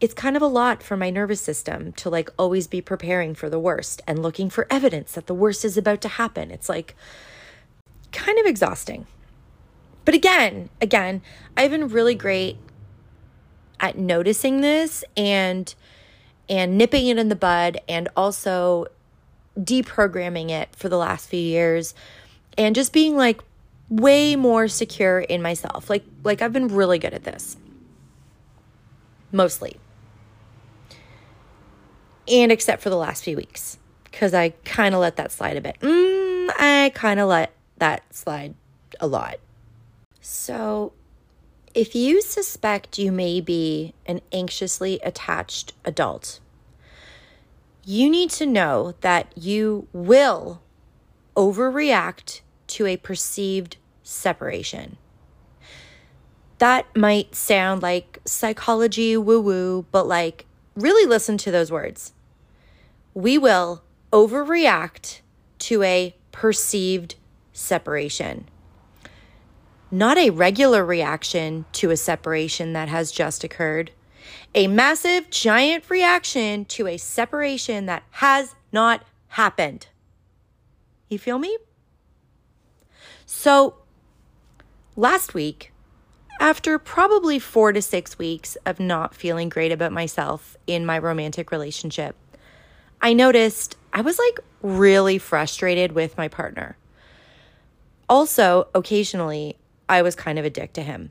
it's 0.00 0.14
kind 0.14 0.34
of 0.36 0.42
a 0.42 0.46
lot 0.46 0.82
for 0.82 0.96
my 0.96 1.10
nervous 1.10 1.40
system 1.40 1.92
to 1.92 2.10
like 2.10 2.30
always 2.38 2.66
be 2.66 2.80
preparing 2.80 3.34
for 3.34 3.48
the 3.48 3.58
worst 3.58 4.00
and 4.06 4.20
looking 4.20 4.50
for 4.50 4.66
evidence 4.68 5.12
that 5.12 5.26
the 5.26 5.34
worst 5.34 5.64
is 5.64 5.76
about 5.76 6.00
to 6.00 6.08
happen. 6.08 6.50
It's 6.50 6.68
like 6.68 6.96
kind 8.10 8.38
of 8.38 8.46
exhausting. 8.46 9.06
But 10.04 10.14
again, 10.14 10.70
again, 10.80 11.22
I've 11.56 11.70
been 11.70 11.88
really 11.88 12.14
great 12.14 12.56
at 13.78 13.98
noticing 13.98 14.60
this 14.60 15.04
and 15.16 15.74
and 16.48 16.76
nipping 16.76 17.06
it 17.06 17.18
in 17.18 17.28
the 17.28 17.36
bud 17.36 17.78
and 17.88 18.08
also 18.16 18.86
deprogramming 19.58 20.50
it 20.50 20.74
for 20.74 20.88
the 20.88 20.96
last 20.96 21.28
few 21.28 21.40
years 21.40 21.94
and 22.56 22.74
just 22.74 22.92
being 22.92 23.16
like 23.16 23.42
way 23.88 24.36
more 24.36 24.68
secure 24.68 25.20
in 25.20 25.42
myself. 25.42 25.90
Like 25.90 26.04
like 26.24 26.42
I've 26.42 26.52
been 26.52 26.68
really 26.68 26.98
good 26.98 27.14
at 27.14 27.24
this. 27.24 27.56
Mostly. 29.30 29.76
And 32.28 32.52
except 32.52 32.82
for 32.82 32.90
the 32.90 32.96
last 32.96 33.24
few 33.24 33.36
weeks 33.36 33.78
cuz 34.12 34.34
I 34.34 34.50
kind 34.64 34.94
of 34.94 35.00
let 35.00 35.16
that 35.16 35.32
slide 35.32 35.56
a 35.56 35.60
bit. 35.60 35.78
Mm, 35.80 36.50
I 36.58 36.92
kind 36.94 37.18
of 37.20 37.28
let 37.28 37.52
that 37.78 38.02
slide 38.14 38.54
a 39.00 39.06
lot. 39.06 39.38
So, 40.20 40.92
if 41.74 41.94
you 41.96 42.22
suspect 42.22 42.98
you 42.98 43.10
may 43.10 43.40
be 43.40 43.94
an 44.06 44.20
anxiously 44.32 45.00
attached 45.02 45.72
adult, 45.84 46.38
you 47.84 48.08
need 48.08 48.30
to 48.30 48.46
know 48.46 48.94
that 49.00 49.32
you 49.36 49.88
will 49.92 50.62
overreact 51.36 52.40
to 52.68 52.86
a 52.86 52.96
perceived 52.96 53.76
separation. 54.02 54.96
That 56.58 56.86
might 56.96 57.34
sound 57.34 57.82
like 57.82 58.20
psychology 58.24 59.16
woo 59.16 59.40
woo, 59.40 59.86
but 59.90 60.06
like, 60.06 60.46
really 60.76 61.06
listen 61.06 61.36
to 61.38 61.50
those 61.50 61.72
words. 61.72 62.12
We 63.14 63.36
will 63.36 63.82
overreact 64.12 65.20
to 65.60 65.82
a 65.82 66.14
perceived 66.30 67.16
separation. 67.52 68.48
Not 69.90 70.16
a 70.16 70.30
regular 70.30 70.84
reaction 70.84 71.66
to 71.72 71.90
a 71.90 71.96
separation 71.96 72.72
that 72.72 72.88
has 72.88 73.12
just 73.12 73.44
occurred. 73.44 73.90
A 74.54 74.66
massive, 74.66 75.30
giant 75.30 75.88
reaction 75.88 76.66
to 76.66 76.86
a 76.86 76.98
separation 76.98 77.86
that 77.86 78.02
has 78.10 78.54
not 78.70 79.02
happened. 79.28 79.86
You 81.08 81.18
feel 81.18 81.38
me? 81.38 81.56
So, 83.24 83.76
last 84.94 85.32
week, 85.32 85.72
after 86.38 86.78
probably 86.78 87.38
four 87.38 87.72
to 87.72 87.80
six 87.80 88.18
weeks 88.18 88.58
of 88.66 88.78
not 88.78 89.14
feeling 89.14 89.48
great 89.48 89.72
about 89.72 89.92
myself 89.92 90.56
in 90.66 90.84
my 90.84 90.98
romantic 90.98 91.50
relationship, 91.50 92.14
I 93.00 93.14
noticed 93.14 93.76
I 93.92 94.02
was 94.02 94.18
like 94.18 94.40
really 94.60 95.16
frustrated 95.16 95.92
with 95.92 96.18
my 96.18 96.28
partner. 96.28 96.76
Also, 98.06 98.68
occasionally, 98.74 99.56
I 99.88 100.02
was 100.02 100.14
kind 100.14 100.38
of 100.38 100.44
a 100.44 100.50
dick 100.50 100.74
to 100.74 100.82
him. 100.82 101.10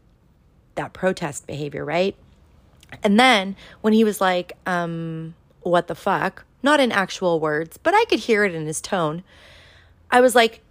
That 0.75 0.93
protest 0.93 1.47
behavior, 1.47 1.83
right? 1.83 2.15
And 3.03 3.19
then 3.19 3.55
when 3.81 3.93
he 3.93 4.03
was 4.03 4.21
like, 4.21 4.53
um, 4.65 5.35
what 5.61 5.87
the 5.87 5.95
fuck? 5.95 6.45
Not 6.63 6.79
in 6.79 6.91
actual 6.91 7.39
words, 7.39 7.77
but 7.77 7.93
I 7.93 8.05
could 8.05 8.19
hear 8.19 8.43
it 8.43 8.53
in 8.53 8.65
his 8.65 8.81
tone. 8.81 9.23
I 10.09 10.21
was 10.21 10.35
like, 10.35 10.61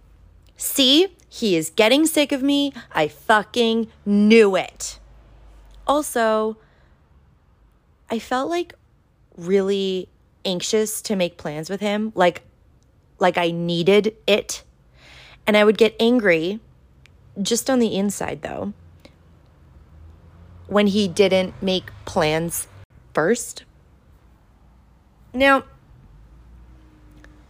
see, 0.55 1.15
he 1.27 1.55
is 1.55 1.69
getting 1.69 2.05
sick 2.05 2.31
of 2.31 2.43
me. 2.43 2.73
I 2.91 3.07
fucking 3.07 3.87
knew 4.05 4.55
it. 4.55 4.99
Also, 5.87 6.57
I 8.09 8.19
felt 8.19 8.49
like 8.49 8.73
really 9.37 10.07
anxious 10.45 11.01
to 11.03 11.15
make 11.15 11.37
plans 11.37 11.69
with 11.69 11.81
him, 11.81 12.11
like 12.15 12.43
like 13.19 13.37
I 13.37 13.51
needed 13.51 14.15
it. 14.25 14.63
And 15.45 15.55
I 15.55 15.63
would 15.63 15.77
get 15.77 15.95
angry 15.99 16.59
just 17.41 17.69
on 17.69 17.79
the 17.79 17.95
inside 17.95 18.41
though 18.41 18.73
when 20.71 20.87
he 20.87 21.05
didn't 21.05 21.53
make 21.61 21.91
plans 22.05 22.65
first. 23.13 23.65
Now, 25.33 25.65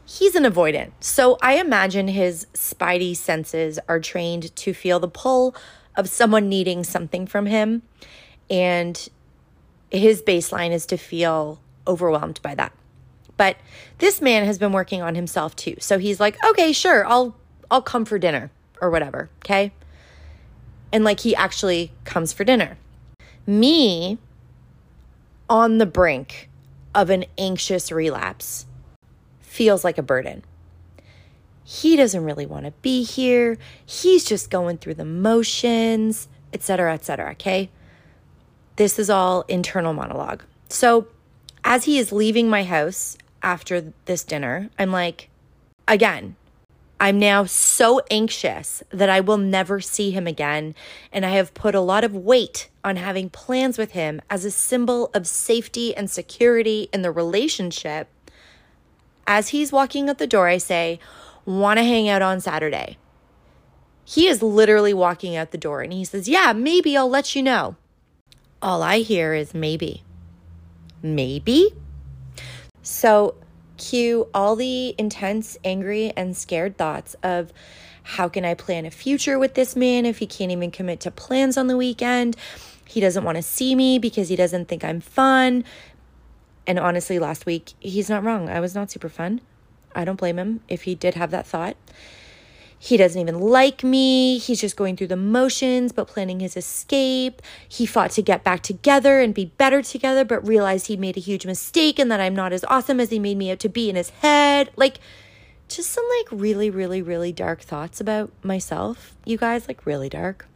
he's 0.07 0.33
an 0.33 0.43
avoidant. 0.43 0.93
So 1.01 1.37
I 1.39 1.59
imagine 1.59 2.07
his 2.07 2.47
spidey 2.55 3.15
senses 3.15 3.77
are 3.87 3.99
trained 3.99 4.55
to 4.55 4.73
feel 4.73 4.99
the 4.99 5.07
pull 5.07 5.55
of 5.95 6.09
someone 6.09 6.49
needing 6.49 6.83
something 6.83 7.27
from 7.27 7.45
him. 7.45 7.83
And 8.49 9.07
his 9.91 10.23
baseline 10.23 10.71
is 10.71 10.87
to 10.87 10.97
feel 10.97 11.61
overwhelmed 11.85 12.41
by 12.41 12.55
that. 12.55 12.73
But 13.37 13.57
this 13.99 14.19
man 14.19 14.45
has 14.45 14.57
been 14.57 14.71
working 14.71 15.03
on 15.03 15.13
himself 15.13 15.55
too. 15.55 15.75
So 15.79 15.99
he's 15.99 16.19
like, 16.19 16.43
"Okay, 16.43 16.71
sure. 16.71 17.05
I'll 17.05 17.35
I'll 17.69 17.83
come 17.83 18.05
for 18.05 18.17
dinner 18.17 18.49
or 18.81 18.89
whatever." 18.89 19.29
Okay? 19.45 19.73
And 20.91 21.03
like 21.03 21.19
he 21.19 21.35
actually 21.35 21.91
comes 22.03 22.33
for 22.33 22.43
dinner. 22.43 22.77
Me 23.45 24.17
on 25.49 25.77
the 25.79 25.85
brink 25.85 26.49
of 26.93 27.09
an 27.09 27.25
anxious 27.37 27.91
relapse 27.91 28.65
feels 29.39 29.83
like 29.83 29.97
a 29.97 30.03
burden. 30.03 30.43
He 31.63 31.95
doesn't 31.95 32.23
really 32.23 32.45
want 32.45 32.65
to 32.65 32.71
be 32.81 33.03
here. 33.03 33.57
He's 33.85 34.25
just 34.25 34.49
going 34.49 34.77
through 34.77 34.95
the 34.95 35.05
motions, 35.05 36.27
etc., 36.53 36.93
etc., 36.93 37.31
okay? 37.31 37.69
This 38.75 38.99
is 38.99 39.09
all 39.09 39.43
internal 39.47 39.93
monologue. 39.93 40.43
So, 40.69 41.07
as 41.63 41.85
he 41.85 41.97
is 41.97 42.11
leaving 42.11 42.49
my 42.49 42.63
house 42.63 43.17
after 43.43 43.93
this 44.05 44.23
dinner, 44.23 44.69
I'm 44.79 44.91
like, 44.91 45.29
again, 45.87 46.35
I'm 47.01 47.17
now 47.17 47.45
so 47.45 47.99
anxious 48.11 48.83
that 48.91 49.09
I 49.09 49.21
will 49.21 49.39
never 49.39 49.81
see 49.81 50.11
him 50.11 50.27
again. 50.27 50.75
And 51.11 51.25
I 51.25 51.29
have 51.31 51.55
put 51.55 51.73
a 51.73 51.81
lot 51.81 52.03
of 52.03 52.13
weight 52.13 52.69
on 52.83 52.95
having 52.95 53.27
plans 53.27 53.79
with 53.79 53.93
him 53.93 54.21
as 54.29 54.45
a 54.45 54.51
symbol 54.51 55.09
of 55.15 55.25
safety 55.25 55.95
and 55.95 56.11
security 56.11 56.89
in 56.93 57.01
the 57.01 57.11
relationship. 57.11 58.07
As 59.25 59.49
he's 59.49 59.71
walking 59.71 60.11
out 60.11 60.19
the 60.19 60.27
door, 60.27 60.47
I 60.47 60.59
say, 60.59 60.99
Want 61.43 61.79
to 61.79 61.83
hang 61.83 62.07
out 62.07 62.21
on 62.21 62.39
Saturday? 62.39 62.99
He 64.05 64.27
is 64.27 64.43
literally 64.43 64.93
walking 64.93 65.35
out 65.35 65.49
the 65.49 65.57
door 65.57 65.81
and 65.81 65.91
he 65.91 66.05
says, 66.05 66.29
Yeah, 66.29 66.53
maybe 66.53 66.95
I'll 66.95 67.09
let 67.09 67.35
you 67.35 67.41
know. 67.41 67.77
All 68.61 68.83
I 68.83 68.99
hear 68.99 69.33
is 69.33 69.55
maybe. 69.55 70.03
Maybe? 71.01 71.73
So 72.83 73.40
cue 73.81 74.27
all 74.33 74.55
the 74.55 74.95
intense, 74.97 75.57
angry, 75.63 76.13
and 76.15 76.37
scared 76.37 76.77
thoughts 76.77 77.15
of 77.23 77.51
how 78.03 78.29
can 78.29 78.45
I 78.45 78.53
plan 78.53 78.85
a 78.85 78.91
future 78.91 79.37
with 79.37 79.55
this 79.55 79.75
man 79.75 80.05
if 80.05 80.19
he 80.19 80.27
can't 80.27 80.51
even 80.51 80.71
commit 80.71 80.99
to 81.01 81.11
plans 81.11 81.57
on 81.57 81.67
the 81.67 81.77
weekend? 81.77 82.35
He 82.85 82.99
doesn't 82.99 83.23
want 83.23 83.37
to 83.37 83.41
see 83.41 83.73
me 83.73 83.99
because 83.99 84.29
he 84.29 84.35
doesn't 84.35 84.67
think 84.67 84.83
I'm 84.83 85.01
fun. 85.01 85.63
And 86.67 86.77
honestly, 86.77 87.19
last 87.19 87.45
week, 87.45 87.73
he's 87.79 88.09
not 88.09 88.23
wrong. 88.23 88.49
I 88.49 88.59
was 88.59 88.75
not 88.75 88.91
super 88.91 89.09
fun. 89.09 89.41
I 89.95 90.05
don't 90.05 90.17
blame 90.17 90.37
him 90.37 90.61
if 90.67 90.83
he 90.83 90.95
did 90.95 91.15
have 91.15 91.31
that 91.31 91.47
thought. 91.47 91.75
He 92.83 92.97
doesn't 92.97 93.21
even 93.21 93.39
like 93.39 93.83
me. 93.83 94.39
He's 94.39 94.59
just 94.59 94.75
going 94.75 94.97
through 94.97 95.07
the 95.07 95.15
motions, 95.15 95.91
but 95.91 96.07
planning 96.07 96.39
his 96.39 96.57
escape. 96.57 97.39
He 97.69 97.85
fought 97.85 98.09
to 98.11 98.23
get 98.23 98.43
back 98.43 98.63
together 98.63 99.19
and 99.19 99.35
be 99.35 99.45
better 99.45 99.83
together, 99.83 100.25
but 100.25 100.47
realized 100.47 100.87
he'd 100.87 100.99
made 100.99 101.15
a 101.15 101.19
huge 101.19 101.45
mistake 101.45 101.99
and 101.99 102.09
that 102.09 102.19
I'm 102.19 102.35
not 102.35 102.53
as 102.53 102.63
awesome 102.63 102.99
as 102.99 103.11
he 103.11 103.19
made 103.19 103.37
me 103.37 103.51
out 103.51 103.59
to 103.59 103.69
be 103.69 103.87
in 103.87 103.95
his 103.95 104.09
head. 104.09 104.71
Like, 104.75 104.97
just 105.67 105.91
some 105.91 106.03
like 106.17 106.41
really, 106.41 106.71
really, 106.71 107.03
really 107.03 107.31
dark 107.31 107.61
thoughts 107.61 108.01
about 108.01 108.31
myself, 108.43 109.15
you 109.25 109.37
guys, 109.37 109.67
like 109.67 109.85
really 109.85 110.09
dark. 110.09 110.47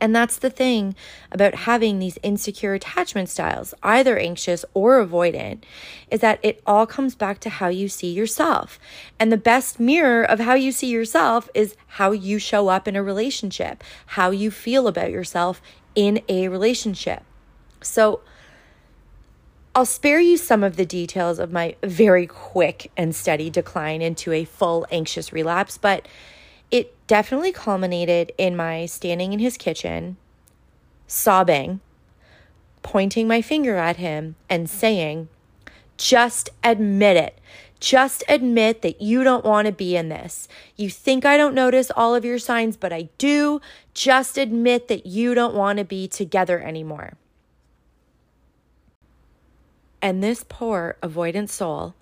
And 0.00 0.16
that's 0.16 0.38
the 0.38 0.50
thing 0.50 0.94
about 1.30 1.54
having 1.54 1.98
these 1.98 2.18
insecure 2.22 2.72
attachment 2.72 3.28
styles, 3.28 3.74
either 3.82 4.16
anxious 4.18 4.64
or 4.72 5.04
avoidant, 5.04 5.62
is 6.10 6.20
that 6.20 6.40
it 6.42 6.62
all 6.66 6.86
comes 6.86 7.14
back 7.14 7.38
to 7.40 7.50
how 7.50 7.68
you 7.68 7.88
see 7.88 8.10
yourself. 8.10 8.78
And 9.18 9.30
the 9.30 9.36
best 9.36 9.78
mirror 9.78 10.24
of 10.24 10.40
how 10.40 10.54
you 10.54 10.72
see 10.72 10.88
yourself 10.88 11.50
is 11.54 11.76
how 11.86 12.12
you 12.12 12.38
show 12.38 12.68
up 12.68 12.88
in 12.88 12.96
a 12.96 13.02
relationship, 13.02 13.84
how 14.06 14.30
you 14.30 14.50
feel 14.50 14.88
about 14.88 15.10
yourself 15.10 15.60
in 15.94 16.22
a 16.28 16.48
relationship. 16.48 17.22
So, 17.82 18.20
I'll 19.72 19.86
spare 19.86 20.20
you 20.20 20.36
some 20.36 20.64
of 20.64 20.76
the 20.76 20.84
details 20.84 21.38
of 21.38 21.52
my 21.52 21.76
very 21.82 22.26
quick 22.26 22.90
and 22.96 23.14
steady 23.14 23.50
decline 23.50 24.02
into 24.02 24.32
a 24.32 24.44
full 24.44 24.84
anxious 24.90 25.32
relapse, 25.32 25.78
but 25.78 26.08
it 26.70 26.94
definitely 27.06 27.52
culminated 27.52 28.32
in 28.38 28.56
my 28.56 28.86
standing 28.86 29.32
in 29.32 29.38
his 29.38 29.56
kitchen, 29.56 30.16
sobbing, 31.06 31.80
pointing 32.82 33.26
my 33.26 33.42
finger 33.42 33.76
at 33.76 33.96
him, 33.96 34.36
and 34.48 34.70
saying, 34.70 35.28
Just 35.96 36.50
admit 36.62 37.16
it. 37.16 37.40
Just 37.80 38.22
admit 38.28 38.82
that 38.82 39.00
you 39.00 39.24
don't 39.24 39.44
want 39.44 39.64
to 39.66 39.72
be 39.72 39.96
in 39.96 40.10
this. 40.10 40.48
You 40.76 40.90
think 40.90 41.24
I 41.24 41.38
don't 41.38 41.54
notice 41.54 41.90
all 41.96 42.14
of 42.14 42.26
your 42.26 42.38
signs, 42.38 42.76
but 42.76 42.92
I 42.92 43.08
do. 43.16 43.60
Just 43.94 44.36
admit 44.36 44.88
that 44.88 45.06
you 45.06 45.34
don't 45.34 45.54
want 45.54 45.78
to 45.78 45.84
be 45.84 46.06
together 46.06 46.60
anymore. 46.60 47.14
And 50.02 50.22
this 50.22 50.44
poor 50.46 50.96
avoidant 51.02 51.48
soul, 51.48 51.94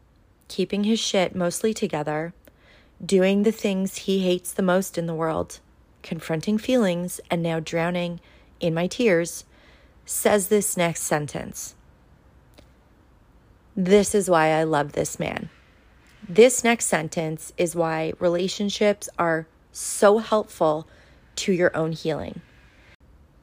keeping 0.48 0.84
his 0.84 0.98
shit 0.98 1.34
mostly 1.34 1.72
together, 1.72 2.34
doing 3.04 3.42
the 3.42 3.52
things 3.52 3.96
he 3.96 4.20
hates 4.20 4.52
the 4.52 4.62
most 4.62 4.98
in 4.98 5.06
the 5.06 5.14
world, 5.14 5.60
confronting 6.02 6.58
feelings, 6.58 7.20
and 7.30 7.42
now 7.42 7.60
drowning 7.60 8.20
in 8.60 8.74
my 8.74 8.86
tears, 8.86 9.44
says 10.04 10.48
this 10.48 10.76
next 10.76 11.02
sentence. 11.02 11.74
This 13.76 14.14
is 14.14 14.28
why 14.28 14.48
I 14.48 14.64
love 14.64 14.92
this 14.92 15.20
man. 15.20 15.50
This 16.28 16.64
next 16.64 16.86
sentence 16.86 17.52
is 17.56 17.76
why 17.76 18.12
relationships 18.18 19.08
are 19.18 19.46
so 19.70 20.18
helpful 20.18 20.88
to 21.36 21.52
your 21.52 21.74
own 21.76 21.92
healing. 21.92 22.40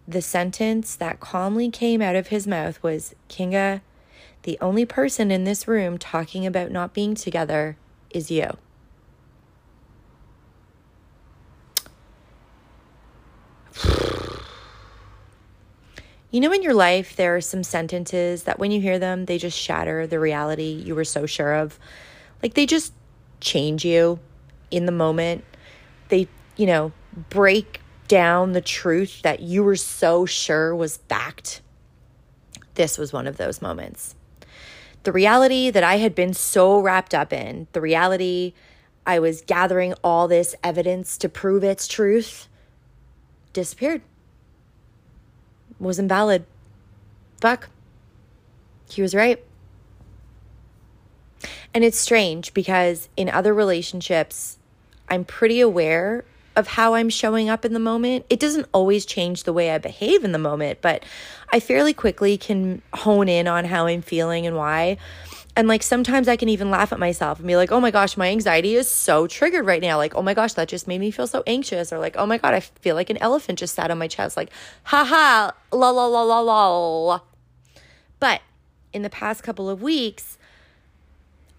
The 0.07 0.21
sentence 0.21 0.95
that 0.97 1.19
calmly 1.19 1.71
came 1.71 2.01
out 2.01 2.15
of 2.15 2.27
his 2.27 2.45
mouth 2.45 2.83
was 2.83 3.15
Kinga, 3.29 3.81
the 4.43 4.57
only 4.61 4.85
person 4.85 5.31
in 5.31 5.45
this 5.45 5.67
room 5.67 5.97
talking 5.97 6.45
about 6.45 6.71
not 6.71 6.93
being 6.93 7.15
together 7.15 7.77
is 8.11 8.29
you. 8.29 8.57
You 16.35 16.41
know, 16.41 16.51
in 16.51 16.63
your 16.63 16.73
life, 16.73 17.15
there 17.15 17.37
are 17.37 17.39
some 17.39 17.63
sentences 17.63 18.43
that 18.43 18.59
when 18.59 18.69
you 18.69 18.81
hear 18.81 18.99
them, 18.99 19.23
they 19.23 19.37
just 19.37 19.57
shatter 19.57 20.05
the 20.05 20.19
reality 20.19 20.83
you 20.85 20.93
were 20.93 21.05
so 21.05 21.25
sure 21.25 21.53
of. 21.53 21.79
Like 22.43 22.55
they 22.55 22.65
just 22.65 22.91
change 23.39 23.85
you 23.85 24.19
in 24.69 24.85
the 24.85 24.91
moment. 24.91 25.45
They, 26.09 26.27
you 26.57 26.65
know, 26.65 26.91
break 27.29 27.79
down 28.09 28.51
the 28.51 28.59
truth 28.59 29.21
that 29.21 29.39
you 29.39 29.63
were 29.63 29.77
so 29.77 30.25
sure 30.25 30.75
was 30.75 30.97
backed. 30.97 31.61
This 32.73 32.97
was 32.97 33.13
one 33.13 33.27
of 33.27 33.37
those 33.37 33.61
moments. 33.61 34.13
The 35.03 35.13
reality 35.13 35.69
that 35.69 35.85
I 35.85 35.99
had 35.99 36.13
been 36.13 36.33
so 36.33 36.81
wrapped 36.81 37.13
up 37.13 37.31
in, 37.31 37.67
the 37.71 37.79
reality 37.79 38.53
I 39.05 39.19
was 39.19 39.39
gathering 39.39 39.93
all 40.03 40.27
this 40.27 40.53
evidence 40.61 41.17
to 41.19 41.29
prove 41.29 41.63
its 41.63 41.87
truth, 41.87 42.49
disappeared. 43.53 44.01
Was 45.79 45.99
invalid. 45.99 46.45
Fuck. 47.41 47.69
He 48.89 49.01
was 49.01 49.13
right. 49.13 49.43
And 51.73 51.83
it's 51.83 51.99
strange 51.99 52.53
because 52.53 53.09
in 53.17 53.29
other 53.29 53.53
relationships, 53.53 54.57
I'm 55.09 55.25
pretty 55.25 55.59
aware 55.59 56.23
of 56.55 56.67
how 56.67 56.93
I'm 56.93 57.09
showing 57.09 57.49
up 57.49 57.65
in 57.65 57.73
the 57.73 57.79
moment. 57.79 58.25
It 58.29 58.39
doesn't 58.39 58.67
always 58.73 59.05
change 59.05 59.43
the 59.43 59.51
way 59.51 59.71
I 59.71 59.77
behave 59.77 60.23
in 60.23 60.31
the 60.31 60.39
moment, 60.39 60.79
but 60.81 61.03
I 61.51 61.59
fairly 61.59 61.93
quickly 61.93 62.37
can 62.37 62.81
hone 62.93 63.27
in 63.27 63.47
on 63.47 63.65
how 63.65 63.87
I'm 63.87 64.01
feeling 64.01 64.47
and 64.47 64.55
why. 64.55 64.97
And 65.57 65.69
like 65.69 65.83
sometimes 65.83 66.27
I 66.27 66.35
can 66.35 66.49
even 66.49 66.69
laugh 66.69 66.91
at 66.91 66.99
myself 66.99 67.39
and 67.39 67.47
be 67.47 67.55
like, 67.55 67.71
oh 67.71 67.79
my 67.79 67.91
gosh, 67.91 68.17
my 68.17 68.29
anxiety 68.29 68.75
is 68.75 68.89
so 68.91 69.25
triggered 69.25 69.65
right 69.65 69.81
now. 69.81 69.97
Like, 69.97 70.13
oh 70.13 70.21
my 70.21 70.33
gosh, 70.33 70.53
that 70.53 70.67
just 70.67 70.87
made 70.87 70.99
me 70.99 71.11
feel 71.11 71.27
so 71.27 71.43
anxious. 71.47 71.93
Or 71.93 71.99
like, 71.99 72.17
oh 72.17 72.25
my 72.25 72.37
God, 72.37 72.53
I 72.53 72.59
feel 72.59 72.95
like 72.95 73.09
an 73.09 73.17
elephant 73.17 73.59
just 73.59 73.73
sat 73.73 73.89
on 73.89 73.97
my 73.97 74.09
chest. 74.09 74.35
Like, 74.35 74.49
haha, 74.83 75.51
la 75.71 75.89
la 75.91 76.07
la 76.07 76.23
la 76.23 76.39
la. 76.41 77.21
But 78.19 78.41
in 78.91 79.01
the 79.01 79.09
past 79.09 79.43
couple 79.43 79.69
of 79.69 79.81
weeks, 79.81 80.37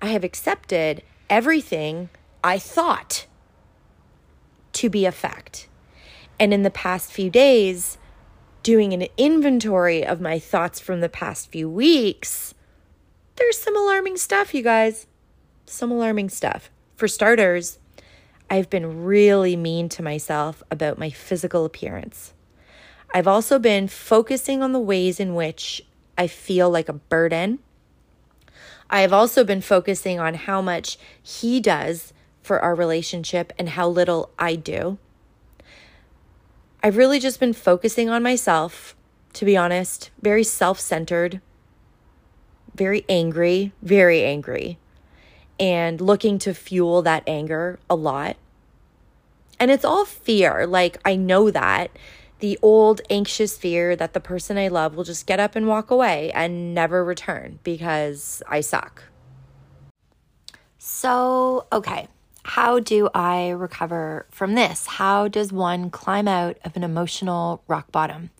I 0.02 0.08
have 0.08 0.24
accepted 0.24 1.02
everything 1.30 2.10
I 2.44 2.58
thought 2.58 3.26
to 4.74 4.90
be 4.90 5.06
a 5.06 5.12
fact. 5.12 5.68
And 6.38 6.52
in 6.52 6.62
the 6.62 6.70
past 6.70 7.10
few 7.10 7.30
days, 7.30 7.96
doing 8.62 8.92
an 8.92 9.06
inventory 9.16 10.04
of 10.04 10.20
my 10.20 10.38
thoughts 10.38 10.80
from 10.80 11.00
the 11.00 11.08
past 11.08 11.50
few 11.50 11.70
weeks, 11.70 12.52
there's 13.36 13.58
some 13.58 13.76
alarming 13.76 14.16
stuff, 14.16 14.54
you 14.54 14.62
guys. 14.62 15.06
Some 15.66 15.90
alarming 15.90 16.30
stuff. 16.30 16.70
For 16.96 17.08
starters, 17.08 17.78
I've 18.48 18.70
been 18.70 19.04
really 19.04 19.56
mean 19.56 19.88
to 19.90 20.02
myself 20.02 20.62
about 20.70 20.98
my 20.98 21.10
physical 21.10 21.64
appearance. 21.64 22.32
I've 23.12 23.26
also 23.26 23.58
been 23.58 23.88
focusing 23.88 24.62
on 24.62 24.72
the 24.72 24.80
ways 24.80 25.20
in 25.20 25.34
which 25.34 25.82
I 26.18 26.26
feel 26.26 26.70
like 26.70 26.88
a 26.88 26.94
burden. 26.94 27.58
I 28.88 29.00
have 29.00 29.12
also 29.12 29.44
been 29.44 29.60
focusing 29.60 30.20
on 30.20 30.34
how 30.34 30.62
much 30.62 30.98
he 31.22 31.60
does 31.60 32.12
for 32.42 32.60
our 32.60 32.74
relationship 32.74 33.52
and 33.58 33.70
how 33.70 33.88
little 33.88 34.30
I 34.38 34.54
do. 34.54 34.98
I've 36.82 36.96
really 36.96 37.18
just 37.18 37.40
been 37.40 37.52
focusing 37.52 38.08
on 38.08 38.22
myself, 38.22 38.94
to 39.32 39.44
be 39.44 39.56
honest, 39.56 40.10
very 40.22 40.44
self 40.44 40.78
centered, 40.78 41.40
very 42.76 43.04
angry, 43.08 43.72
very 43.82 44.22
angry, 44.24 44.78
and 45.58 46.00
looking 46.00 46.38
to 46.40 46.54
fuel 46.54 47.02
that 47.02 47.22
anger 47.26 47.78
a 47.88 47.94
lot. 47.94 48.36
And 49.58 49.70
it's 49.70 49.84
all 49.84 50.04
fear. 50.04 50.66
Like, 50.66 50.98
I 51.04 51.16
know 51.16 51.50
that 51.50 51.90
the 52.40 52.58
old 52.60 53.00
anxious 53.08 53.56
fear 53.56 53.96
that 53.96 54.12
the 54.12 54.20
person 54.20 54.58
I 54.58 54.68
love 54.68 54.94
will 54.94 55.04
just 55.04 55.26
get 55.26 55.40
up 55.40 55.56
and 55.56 55.66
walk 55.66 55.90
away 55.90 56.30
and 56.32 56.74
never 56.74 57.02
return 57.02 57.58
because 57.62 58.42
I 58.46 58.60
suck. 58.60 59.04
So, 60.78 61.66
okay, 61.72 62.08
how 62.44 62.78
do 62.78 63.08
I 63.14 63.48
recover 63.48 64.26
from 64.30 64.54
this? 64.54 64.86
How 64.86 65.26
does 65.26 65.52
one 65.52 65.90
climb 65.90 66.28
out 66.28 66.58
of 66.64 66.76
an 66.76 66.84
emotional 66.84 67.62
rock 67.66 67.90
bottom? 67.90 68.30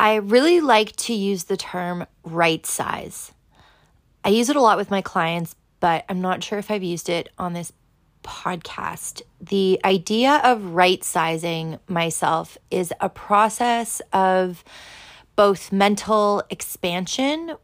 I 0.00 0.14
really 0.14 0.62
like 0.62 0.96
to 0.96 1.12
use 1.12 1.44
the 1.44 1.58
term 1.58 2.06
right 2.24 2.64
size. 2.64 3.32
I 4.24 4.30
use 4.30 4.48
it 4.48 4.56
a 4.56 4.60
lot 4.62 4.78
with 4.78 4.90
my 4.90 5.02
clients, 5.02 5.54
but 5.78 6.06
I'm 6.08 6.22
not 6.22 6.42
sure 6.42 6.58
if 6.58 6.70
I've 6.70 6.82
used 6.82 7.10
it 7.10 7.28
on 7.36 7.52
this 7.52 7.70
podcast. 8.24 9.20
The 9.42 9.78
idea 9.84 10.40
of 10.42 10.72
right 10.72 11.04
sizing 11.04 11.78
myself 11.86 12.56
is 12.70 12.94
a 12.98 13.10
process 13.10 14.00
of 14.10 14.64
both 15.36 15.70
mental 15.70 16.44
expansion 16.48 17.56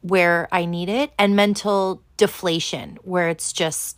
where 0.00 0.48
I 0.50 0.64
need 0.64 0.88
it 0.88 1.12
and 1.20 1.36
mental 1.36 2.02
deflation 2.16 2.98
where 3.04 3.28
it's 3.28 3.52
just 3.52 3.96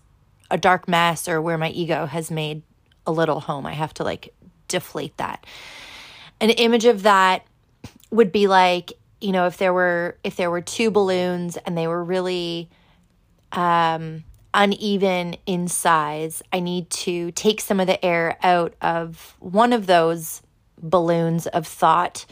a 0.51 0.59
dark 0.59 0.89
mess 0.89 1.27
or 1.27 1.41
where 1.41 1.57
my 1.57 1.71
ego 1.71 2.05
has 2.05 2.31
made 2.31 2.65
a 3.07 3.13
little 3.13 3.41
home. 3.41 3.65
I 3.65 3.73
have 3.73 3.95
to 3.95 4.05
like 4.05 4.35
deflate 4.69 5.17
that. 5.17 5.47
An 6.39 6.51
image 6.51 6.85
of 6.85 7.05
that 7.05 7.47
would 8.13 8.31
be 8.31 8.47
like, 8.47 8.93
you 9.21 9.33
know, 9.33 9.47
if 9.47 9.57
there 9.57 9.73
were 9.73 10.17
if 10.23 10.37
there 10.37 10.51
were 10.51 10.61
two 10.61 10.91
balloons 10.91 11.57
and 11.57 11.77
they 11.77 11.89
were 11.89 12.05
really 12.05 12.71
um 13.51 14.25
uneven 14.55 15.37
in 15.47 15.67
size, 15.67 16.43
I 16.53 16.61
need 16.61 16.91
to 16.91 17.33
take 17.33 17.61
some 17.61 17.81
of 17.81 17.87
the 17.87 18.05
air 18.05 18.37
out 18.43 18.75
of 18.83 19.37
one 19.41 19.73
of 19.73 19.87
those 19.87 20.43
balloons 20.81 21.47
of 21.47 21.67
thought 21.67 22.27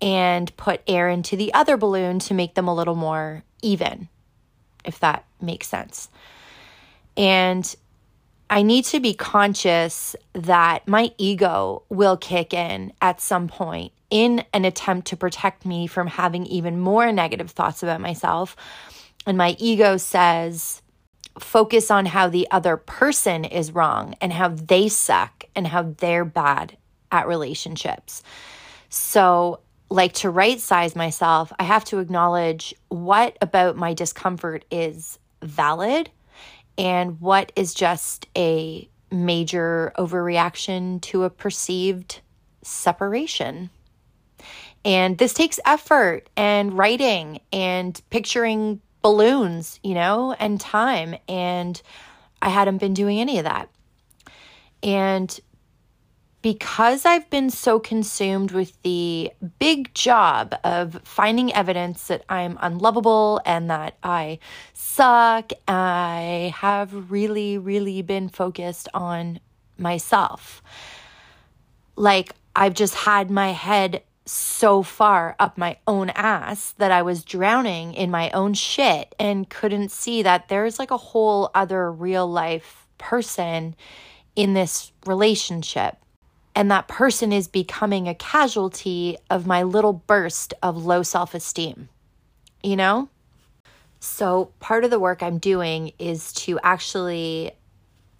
and 0.00 0.54
put 0.56 0.80
air 0.86 1.08
into 1.08 1.36
the 1.36 1.52
other 1.52 1.76
balloon 1.76 2.18
to 2.20 2.34
make 2.34 2.54
them 2.54 2.66
a 2.66 2.74
little 2.74 2.94
more 2.94 3.44
even, 3.62 4.08
if 4.84 4.98
that 5.00 5.24
makes 5.40 5.68
sense. 5.68 6.08
And 7.16 7.74
I 8.52 8.62
need 8.62 8.84
to 8.86 8.98
be 8.98 9.14
conscious 9.14 10.16
that 10.32 10.88
my 10.88 11.12
ego 11.18 11.84
will 11.88 12.16
kick 12.16 12.52
in 12.52 12.92
at 13.00 13.20
some 13.20 13.46
point 13.46 13.92
in 14.10 14.44
an 14.52 14.64
attempt 14.64 15.06
to 15.08 15.16
protect 15.16 15.64
me 15.64 15.86
from 15.86 16.08
having 16.08 16.46
even 16.46 16.80
more 16.80 17.12
negative 17.12 17.52
thoughts 17.52 17.84
about 17.84 18.00
myself. 18.00 18.56
And 19.24 19.38
my 19.38 19.54
ego 19.60 19.96
says, 19.98 20.82
focus 21.38 21.92
on 21.92 22.06
how 22.06 22.28
the 22.28 22.48
other 22.50 22.76
person 22.76 23.44
is 23.44 23.70
wrong 23.70 24.16
and 24.20 24.32
how 24.32 24.48
they 24.48 24.88
suck 24.88 25.44
and 25.54 25.68
how 25.68 25.94
they're 25.98 26.24
bad 26.24 26.76
at 27.12 27.28
relationships. 27.28 28.24
So, 28.88 29.60
like 29.92 30.12
to 30.14 30.30
right 30.30 30.58
size 30.58 30.96
myself, 30.96 31.52
I 31.58 31.64
have 31.64 31.84
to 31.86 31.98
acknowledge 31.98 32.74
what 32.88 33.36
about 33.40 33.76
my 33.76 33.94
discomfort 33.94 34.64
is 34.70 35.18
valid 35.42 36.10
and 36.78 37.20
what 37.20 37.52
is 37.56 37.74
just 37.74 38.26
a 38.36 38.88
major 39.10 39.92
overreaction 39.98 41.00
to 41.02 41.24
a 41.24 41.30
perceived 41.30 42.20
separation. 42.62 43.70
And 44.84 45.18
this 45.18 45.34
takes 45.34 45.60
effort 45.64 46.28
and 46.36 46.76
writing 46.76 47.40
and 47.52 48.00
picturing 48.10 48.80
balloons, 49.02 49.78
you 49.82 49.94
know, 49.94 50.32
and 50.38 50.60
time. 50.60 51.16
And 51.28 51.80
I 52.40 52.48
hadn't 52.48 52.78
been 52.78 52.94
doing 52.94 53.20
any 53.20 53.38
of 53.38 53.44
that. 53.44 53.68
And 54.82 55.38
because 56.42 57.04
I've 57.04 57.28
been 57.28 57.50
so 57.50 57.78
consumed 57.78 58.50
with 58.50 58.80
the 58.82 59.30
big 59.58 59.92
job 59.94 60.54
of 60.64 61.00
finding 61.04 61.52
evidence 61.52 62.06
that 62.06 62.24
I'm 62.28 62.58
unlovable 62.62 63.40
and 63.44 63.68
that 63.70 63.96
I 64.02 64.38
suck, 64.72 65.52
I 65.68 66.54
have 66.56 67.10
really, 67.10 67.58
really 67.58 68.00
been 68.02 68.28
focused 68.28 68.88
on 68.94 69.40
myself. 69.76 70.62
Like, 71.94 72.32
I've 72.56 72.74
just 72.74 72.94
had 72.94 73.30
my 73.30 73.52
head 73.52 74.02
so 74.24 74.82
far 74.82 75.36
up 75.38 75.58
my 75.58 75.76
own 75.86 76.10
ass 76.10 76.72
that 76.78 76.90
I 76.90 77.02
was 77.02 77.24
drowning 77.24 77.94
in 77.94 78.10
my 78.10 78.30
own 78.30 78.54
shit 78.54 79.14
and 79.18 79.48
couldn't 79.48 79.90
see 79.90 80.22
that 80.22 80.48
there's 80.48 80.78
like 80.78 80.90
a 80.90 80.96
whole 80.96 81.50
other 81.54 81.90
real 81.90 82.30
life 82.30 82.86
person 82.96 83.74
in 84.36 84.54
this 84.54 84.92
relationship 85.04 85.99
And 86.54 86.70
that 86.70 86.88
person 86.88 87.32
is 87.32 87.48
becoming 87.48 88.08
a 88.08 88.14
casualty 88.14 89.16
of 89.30 89.46
my 89.46 89.62
little 89.62 89.92
burst 89.92 90.52
of 90.62 90.84
low 90.84 91.02
self 91.02 91.34
esteem, 91.34 91.88
you 92.62 92.76
know? 92.76 93.08
So, 94.00 94.52
part 94.60 94.84
of 94.84 94.90
the 94.90 94.98
work 94.98 95.22
I'm 95.22 95.38
doing 95.38 95.92
is 95.98 96.32
to 96.32 96.58
actually 96.62 97.52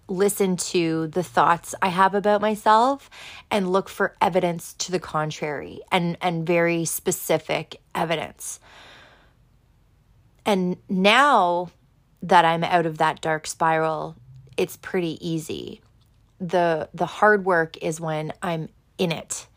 listen 0.07 0.57
to 0.57 1.07
the 1.07 1.23
thoughts 1.23 1.73
I 1.81 1.87
have 1.87 2.13
about 2.13 2.41
myself 2.41 3.09
and 3.49 3.71
look 3.71 3.89
for 3.89 4.15
evidence 4.21 4.73
to 4.73 4.91
the 4.91 4.99
contrary 4.99 5.81
and, 5.91 6.17
and 6.21 6.45
very 6.45 6.85
specific 6.85 7.81
evidence. 7.95 8.59
And 10.45 10.77
now 10.89 11.71
that 12.21 12.45
I'm 12.45 12.63
out 12.63 12.85
of 12.85 12.97
that 12.97 13.21
dark 13.21 13.47
spiral, 13.47 14.15
it's 14.57 14.77
pretty 14.77 15.17
easy. 15.27 15.81
The 16.41 16.89
the 16.93 17.05
hard 17.05 17.45
work 17.45 17.77
is 17.81 18.01
when 18.01 18.33
I'm 18.41 18.67
in 18.97 19.13
it 19.13 19.47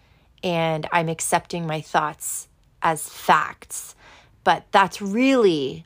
and 0.45 0.87
I'm 0.93 1.09
accepting 1.09 1.67
my 1.67 1.81
thoughts 1.81 2.49
as 2.81 3.09
facts. 3.09 3.97
But 4.45 4.67
that's 4.71 5.03
really 5.03 5.85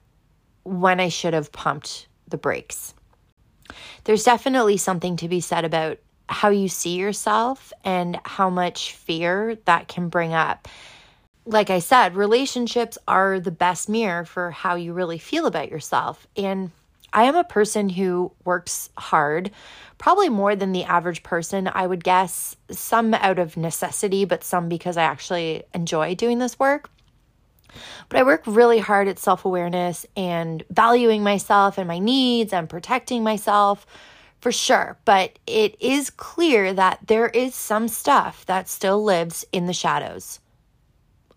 when 0.64 1.00
I 1.00 1.08
should 1.08 1.32
have 1.32 1.52
pumped 1.52 2.08
the 2.26 2.37
brakes 2.37 2.92
there's 4.04 4.24
definitely 4.24 4.76
something 4.76 5.16
to 5.16 5.28
be 5.28 5.40
said 5.40 5.64
about 5.64 5.98
how 6.28 6.50
you 6.50 6.68
see 6.68 6.96
yourself 6.96 7.72
and 7.84 8.18
how 8.24 8.50
much 8.50 8.94
fear 8.94 9.58
that 9.64 9.88
can 9.88 10.08
bring 10.08 10.34
up. 10.34 10.68
Like 11.44 11.70
I 11.70 11.78
said, 11.78 12.16
relationships 12.16 12.98
are 13.08 13.40
the 13.40 13.50
best 13.50 13.88
mirror 13.88 14.24
for 14.24 14.50
how 14.50 14.74
you 14.74 14.92
really 14.92 15.18
feel 15.18 15.46
about 15.46 15.70
yourself. 15.70 16.26
And 16.37 16.70
I 17.12 17.25
am 17.25 17.37
a 17.37 17.44
person 17.44 17.88
who 17.88 18.33
works 18.44 18.90
hard, 18.99 19.51
probably 19.97 20.29
more 20.29 20.55
than 20.55 20.73
the 20.73 20.85
average 20.85 21.23
person, 21.23 21.71
I 21.73 21.87
would 21.87 22.05
guess, 22.05 22.57
some 22.71 23.14
out 23.14 23.38
of 23.38 23.57
necessity, 23.57 24.25
but 24.25 24.44
some 24.44 24.68
because 24.68 24.97
I 24.97 25.05
actually 25.05 25.64
enjoy 25.75 26.14
doing 26.14 26.38
this 26.38 26.59
work. 26.59 26.90
But 28.09 28.18
I 28.18 28.23
work 28.23 28.42
really 28.47 28.79
hard 28.79 29.09
at 29.09 29.18
self 29.18 29.44
awareness 29.44 30.07
and 30.16 30.62
valuing 30.71 31.23
myself 31.23 31.79
and 31.79 31.87
my 31.87 31.99
needs 31.99 32.53
and 32.53 32.68
protecting 32.68 33.23
myself 33.23 33.87
for 34.40 34.53
sure. 34.53 34.99
But 35.05 35.38
it 35.47 35.77
is 35.81 36.11
clear 36.11 36.73
that 36.73 37.01
there 37.07 37.29
is 37.29 37.55
some 37.55 37.88
stuff 37.88 38.47
that 38.47 38.68
still 38.68 39.03
lives 39.03 39.44
in 39.53 39.66
the 39.66 39.73
shadows. 39.73 40.40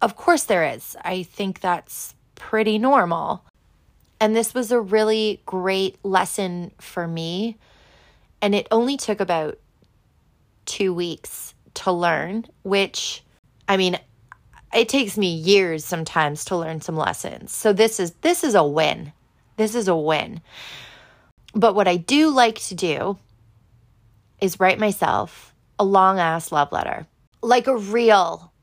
Of 0.02 0.16
course, 0.16 0.44
there 0.44 0.66
is. 0.66 0.96
I 1.04 1.24
think 1.24 1.60
that's 1.60 2.16
pretty 2.36 2.78
normal. 2.78 3.46
And 4.22 4.36
this 4.36 4.54
was 4.54 4.72
a 4.72 4.80
really 4.80 5.42
great 5.48 5.98
lesson 6.06 6.72
for 6.80 7.08
me. 7.08 7.58
And 8.40 8.54
it 8.54 8.68
only 8.70 8.96
took 8.96 9.20
about 9.20 9.58
two 10.66 10.94
weeks 10.94 11.56
to 11.74 11.92
learn, 11.92 12.46
which, 12.62 13.24
I 13.68 13.78
mean, 13.78 13.98
it 14.74 14.88
takes 14.90 15.18
me 15.18 15.34
years 15.34 15.84
sometimes 15.84 16.46
to 16.46 16.56
learn 16.56 16.82
some 16.82 16.96
lessons. 16.96 17.52
So 17.52 17.74
this 17.74 18.00
is 18.00 18.12
this 18.22 18.44
is 18.44 18.54
a 18.54 18.64
win. 18.64 19.12
This 19.58 19.74
is 19.74 19.88
a 19.88 19.96
win. 19.96 20.42
But 21.56 21.74
what 21.74 21.88
I 21.88 21.98
do 21.98 22.30
like 22.30 22.60
to 22.66 22.76
do 22.76 23.18
is 24.40 24.60
write 24.60 24.80
myself 24.80 25.54
a 25.80 25.84
long 25.84 26.20
ass 26.20 26.52
love 26.52 26.72
letter. 26.72 27.08
Like 27.42 27.66
a 27.66 27.76
real 27.76 28.54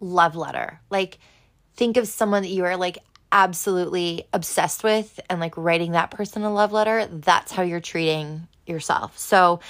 love 0.00 0.36
letter. 0.36 0.80
Like 0.90 1.18
think 1.76 1.96
of 1.96 2.06
someone 2.06 2.42
that 2.42 2.50
you 2.50 2.66
are 2.66 2.76
like 2.76 2.98
absolutely 3.32 4.24
obsessed 4.32 4.82
with 4.82 5.20
and 5.28 5.40
like 5.40 5.56
writing 5.56 5.92
that 5.92 6.10
person 6.10 6.42
a 6.42 6.52
love 6.52 6.72
letter. 6.72 7.06
That's 7.06 7.52
how 7.52 7.62
you're 7.62 7.80
treating 7.80 8.48
yourself. 8.66 9.18
So 9.18 9.60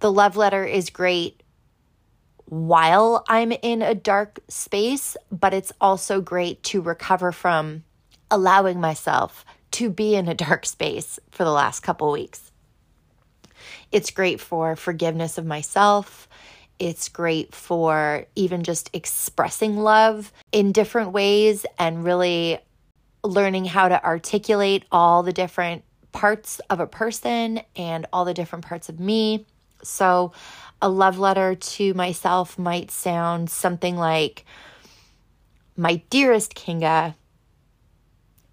the 0.00 0.12
love 0.12 0.36
letter 0.36 0.64
is 0.64 0.90
great 0.90 1.42
while 2.46 3.24
I'm 3.28 3.52
in 3.52 3.82
a 3.82 3.94
dark 3.94 4.40
space, 4.48 5.16
but 5.30 5.52
it's 5.52 5.72
also 5.80 6.20
great 6.20 6.62
to 6.64 6.80
recover 6.80 7.32
from 7.32 7.84
allowing 8.30 8.80
myself 8.80 9.44
to 9.72 9.90
be 9.90 10.14
in 10.14 10.28
a 10.28 10.34
dark 10.46 10.66
space 10.66 11.18
for 11.30 11.44
the 11.44 11.52
last 11.52 11.80
couple 11.80 12.10
weeks. 12.10 12.50
It's 13.90 14.10
great 14.10 14.40
for 14.40 14.76
forgiveness 14.76 15.38
of 15.38 15.46
myself. 15.46 16.27
It's 16.78 17.08
great 17.08 17.54
for 17.54 18.26
even 18.34 18.62
just 18.62 18.90
expressing 18.92 19.76
love 19.76 20.32
in 20.52 20.72
different 20.72 21.12
ways 21.12 21.66
and 21.78 22.04
really 22.04 22.60
learning 23.24 23.64
how 23.64 23.88
to 23.88 24.04
articulate 24.04 24.84
all 24.92 25.22
the 25.22 25.32
different 25.32 25.82
parts 26.12 26.60
of 26.70 26.80
a 26.80 26.86
person 26.86 27.60
and 27.76 28.06
all 28.12 28.24
the 28.24 28.34
different 28.34 28.64
parts 28.64 28.88
of 28.88 29.00
me. 29.00 29.46
So, 29.82 30.32
a 30.80 30.88
love 30.88 31.18
letter 31.18 31.54
to 31.54 31.94
myself 31.94 32.58
might 32.58 32.90
sound 32.90 33.50
something 33.50 33.96
like 33.96 34.44
My 35.76 35.96
dearest 36.10 36.54
Kinga, 36.54 37.14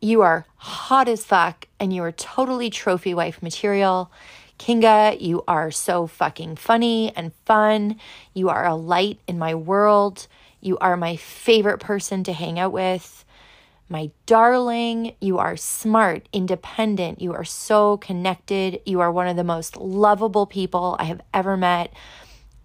you 0.02 0.22
are 0.22 0.46
hot 0.56 1.08
as 1.08 1.26
fuck 1.26 1.68
and 1.80 1.94
you 1.94 2.04
are 2.04 2.12
totally 2.12 2.70
trophy 2.70 3.14
wife 3.14 3.42
material. 3.42 4.12
Kinga, 4.58 5.20
you 5.20 5.44
are 5.48 5.70
so 5.70 6.08
fucking 6.08 6.56
funny 6.56 7.16
and 7.16 7.34
fun. 7.46 8.00
You 8.34 8.50
are 8.50 8.66
a 8.66 8.76
light 8.76 9.20
in 9.28 9.38
my 9.38 9.54
world. 9.54 10.28
You 10.62 10.78
are 10.80 10.98
my 10.98 11.16
favorite 11.16 11.80
person 11.80 12.24
to 12.24 12.34
hang 12.34 12.58
out 12.58 12.72
with. 12.72 13.26
My 13.88 14.10
darling, 14.26 15.16
you 15.22 15.38
are 15.38 15.56
smart, 15.56 16.28
independent. 16.34 17.22
You 17.22 17.34
are 17.34 17.44
so 17.44 17.98
connected. 17.98 18.82
You 18.86 19.02
are 19.02 19.12
one 19.12 19.28
of 19.28 19.36
the 19.36 19.44
most 19.44 19.78
lovable 19.78 20.48
people 20.48 20.96
I 21.00 21.04
have 21.04 21.22
ever 21.34 21.56
met. 21.56 21.94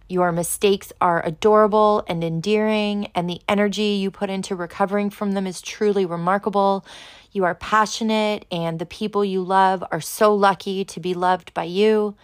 Your 0.09 0.33
mistakes 0.33 0.93
are 1.01 1.25
adorable 1.25 2.05
and 2.09 2.25
endearing, 2.25 3.09
and 3.15 3.29
the 3.29 3.41
energy 3.49 3.99
you 4.01 4.11
put 4.11 4.31
into 4.31 4.57
recovering 4.57 5.11
from 5.11 5.33
them 5.33 5.47
is 5.47 5.61
truly 5.61 6.07
remarkable. 6.07 6.85
You 7.33 7.45
are 7.45 7.55
passionate, 7.55 8.45
and 8.51 8.79
the 8.79 8.87
people 8.87 9.25
you 9.25 9.43
love 9.43 9.85
are 9.93 10.01
so 10.01 10.35
lucky 10.35 10.85
to 10.87 11.01
be 11.01 11.15
loved 11.15 11.55
by 11.55 11.65
you. 11.65 12.17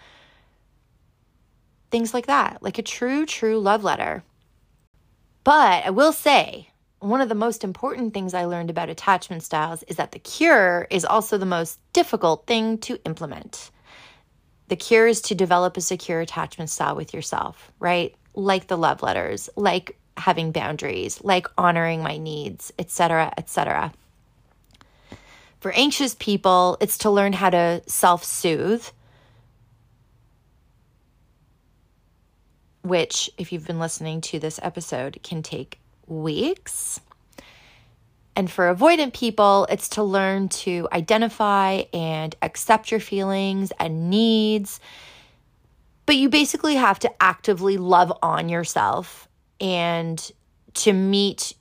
Things 1.91 2.13
like 2.13 2.27
that, 2.27 2.63
like 2.63 2.79
a 2.79 2.83
true, 2.83 3.25
true 3.25 3.59
love 3.59 3.85
letter. 3.85 4.25
But 5.45 5.85
I 5.85 5.91
will 5.91 6.13
say, 6.13 6.71
one 6.99 7.21
of 7.21 7.29
the 7.29 7.37
most 7.37 7.63
important 7.63 8.15
things 8.15 8.35
I 8.35 8.47
learned 8.47 8.71
about 8.71 8.89
attachment 8.89 9.45
styles 9.45 9.85
is 9.85 9.95
that 9.97 10.11
the 10.11 10.19
cure 10.19 10.89
is 10.91 11.05
also 11.05 11.39
the 11.39 11.47
most 11.47 11.79
difficult 11.93 12.47
thing 12.47 12.79
to 12.79 13.01
implement. 13.05 13.71
The 14.69 14.77
cure 14.77 15.07
is 15.07 15.21
to 15.23 15.37
develop 15.37 15.77
a 15.77 15.81
secure 15.81 16.21
attachment 16.21 16.71
style 16.71 16.97
with 16.97 17.15
yourself, 17.15 17.71
right? 17.79 18.13
Like 18.35 18.67
the 18.67 18.77
love 18.77 19.03
letters, 19.03 19.49
like 19.55 19.97
having 20.17 20.51
boundaries, 20.51 21.23
like 21.23 21.47
honoring 21.57 22.03
my 22.03 22.17
needs, 22.17 22.73
etc., 22.77 23.33
etc. 23.39 23.93
For 25.61 25.73
anxious 25.73 26.15
people, 26.15 26.77
it's 26.81 26.99
to 26.99 27.11
learn 27.11 27.33
how 27.33 27.51
to 27.51 27.83
self-soothe, 27.87 28.87
which 32.83 33.31
if 33.37 33.53
you've 33.53 33.67
been 33.67 33.81
listening 33.81 34.21
to 34.21 34.39
this 34.39 34.61
episode 34.63 35.19
can 35.25 35.43
take 35.43 35.81
weeks. 36.07 37.01
And 38.37 38.51
for 38.51 38.73
avoidant 38.73 39.15
people, 39.15 39.67
it's 39.71 39.89
to 39.91 40.03
learn 40.03 40.51
to 40.51 40.87
identify 40.93 41.85
and 41.93 42.37
accept 42.43 42.91
your 42.91 43.01
feelings 43.01 43.73
and 43.81 44.11
needs. 44.11 44.79
But 46.05 46.17
you 46.17 46.29
basically 46.29 46.77
have 46.77 46.99
to 47.01 47.11
actively 47.21 47.79
love 47.79 48.13
on 48.23 48.51
yourself 48.51 49.27
and 49.59 50.31
to 50.75 50.93
meet 50.93 51.55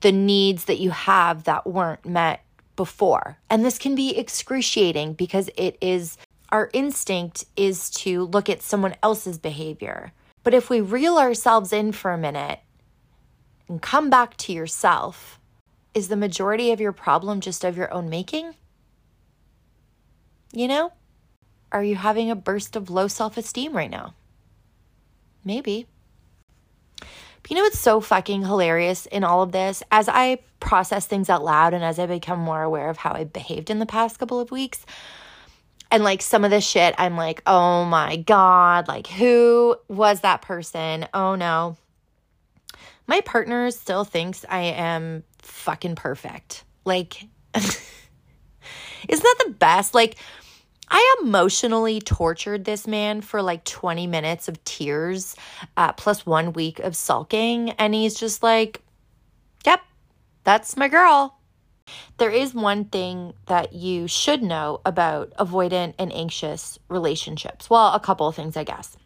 the 0.00 0.10
needs 0.10 0.64
that 0.64 0.80
you 0.80 0.90
have 0.90 1.44
that 1.44 1.66
weren't 1.66 2.06
met 2.06 2.40
before. 2.76 3.38
And 3.50 3.64
this 3.64 3.78
can 3.78 3.94
be 3.94 4.16
excruciating 4.16 5.14
because 5.14 5.50
it 5.56 5.76
is 5.80 6.16
our 6.50 6.70
instinct 6.72 7.44
is 7.56 7.90
to 7.90 8.24
look 8.24 8.48
at 8.48 8.62
someone 8.62 8.94
else's 9.02 9.38
behavior. 9.38 10.12
But 10.44 10.54
if 10.54 10.70
we 10.70 10.80
reel 10.80 11.18
ourselves 11.18 11.72
in 11.72 11.90
for 11.92 12.12
a 12.12 12.18
minute 12.18 12.60
and 13.68 13.82
come 13.82 14.10
back 14.10 14.36
to 14.38 14.52
yourself, 14.52 15.40
is 15.92 16.08
the 16.08 16.16
majority 16.16 16.70
of 16.70 16.80
your 16.80 16.92
problem 16.92 17.40
just 17.40 17.64
of 17.64 17.76
your 17.76 17.92
own 17.92 18.08
making? 18.08 18.54
You 20.52 20.68
know? 20.68 20.92
Are 21.72 21.82
you 21.82 21.96
having 21.96 22.30
a 22.30 22.36
burst 22.36 22.76
of 22.76 22.90
low 22.90 23.08
self 23.08 23.36
esteem 23.36 23.72
right 23.72 23.90
now? 23.90 24.14
Maybe. 25.44 25.88
But 27.46 27.50
you 27.50 27.56
know 27.56 27.62
what's 27.62 27.78
so 27.78 28.00
fucking 28.00 28.42
hilarious 28.42 29.06
in 29.06 29.22
all 29.22 29.42
of 29.42 29.52
this? 29.52 29.82
As 29.92 30.08
I 30.08 30.38
process 30.58 31.06
things 31.06 31.30
out 31.30 31.44
loud 31.44 31.74
and 31.74 31.84
as 31.84 31.98
I 31.98 32.06
become 32.06 32.40
more 32.40 32.62
aware 32.62 32.90
of 32.90 32.96
how 32.96 33.12
I 33.12 33.24
behaved 33.24 33.70
in 33.70 33.78
the 33.78 33.86
past 33.86 34.18
couple 34.18 34.40
of 34.40 34.50
weeks, 34.50 34.84
and 35.90 36.02
like 36.02 36.22
some 36.22 36.44
of 36.44 36.50
this 36.50 36.66
shit, 36.66 36.94
I'm 36.98 37.16
like, 37.16 37.42
oh 37.46 37.84
my 37.84 38.16
God, 38.16 38.88
like 38.88 39.06
who 39.06 39.76
was 39.88 40.22
that 40.22 40.42
person? 40.42 41.06
Oh 41.14 41.36
no 41.36 41.76
my 43.06 43.20
partner 43.20 43.70
still 43.70 44.04
thinks 44.04 44.44
I 44.48 44.60
am 44.60 45.22
fucking 45.38 45.94
perfect. 45.94 46.64
Like, 46.84 47.24
isn't 47.54 47.82
that 49.08 49.42
the 49.46 49.52
best? 49.52 49.94
Like, 49.94 50.16
I 50.88 51.16
emotionally 51.22 52.00
tortured 52.00 52.64
this 52.64 52.86
man 52.86 53.20
for 53.20 53.42
like 53.42 53.64
20 53.64 54.06
minutes 54.06 54.48
of 54.48 54.62
tears, 54.64 55.34
uh, 55.76 55.92
plus 55.92 56.24
one 56.24 56.52
week 56.52 56.78
of 56.78 56.94
sulking. 56.94 57.70
And 57.70 57.94
he's 57.94 58.14
just 58.14 58.42
like, 58.42 58.82
yep, 59.64 59.80
that's 60.44 60.76
my 60.76 60.88
girl. 60.88 61.38
There 62.18 62.30
is 62.30 62.54
one 62.54 62.86
thing 62.86 63.34
that 63.46 63.72
you 63.72 64.08
should 64.08 64.42
know 64.42 64.80
about 64.84 65.32
avoidant 65.36 65.94
and 65.98 66.12
anxious 66.12 66.78
relationships. 66.88 67.70
Well, 67.70 67.92
a 67.92 68.00
couple 68.00 68.26
of 68.26 68.34
things, 68.34 68.56
I 68.56 68.64
guess. 68.64 68.96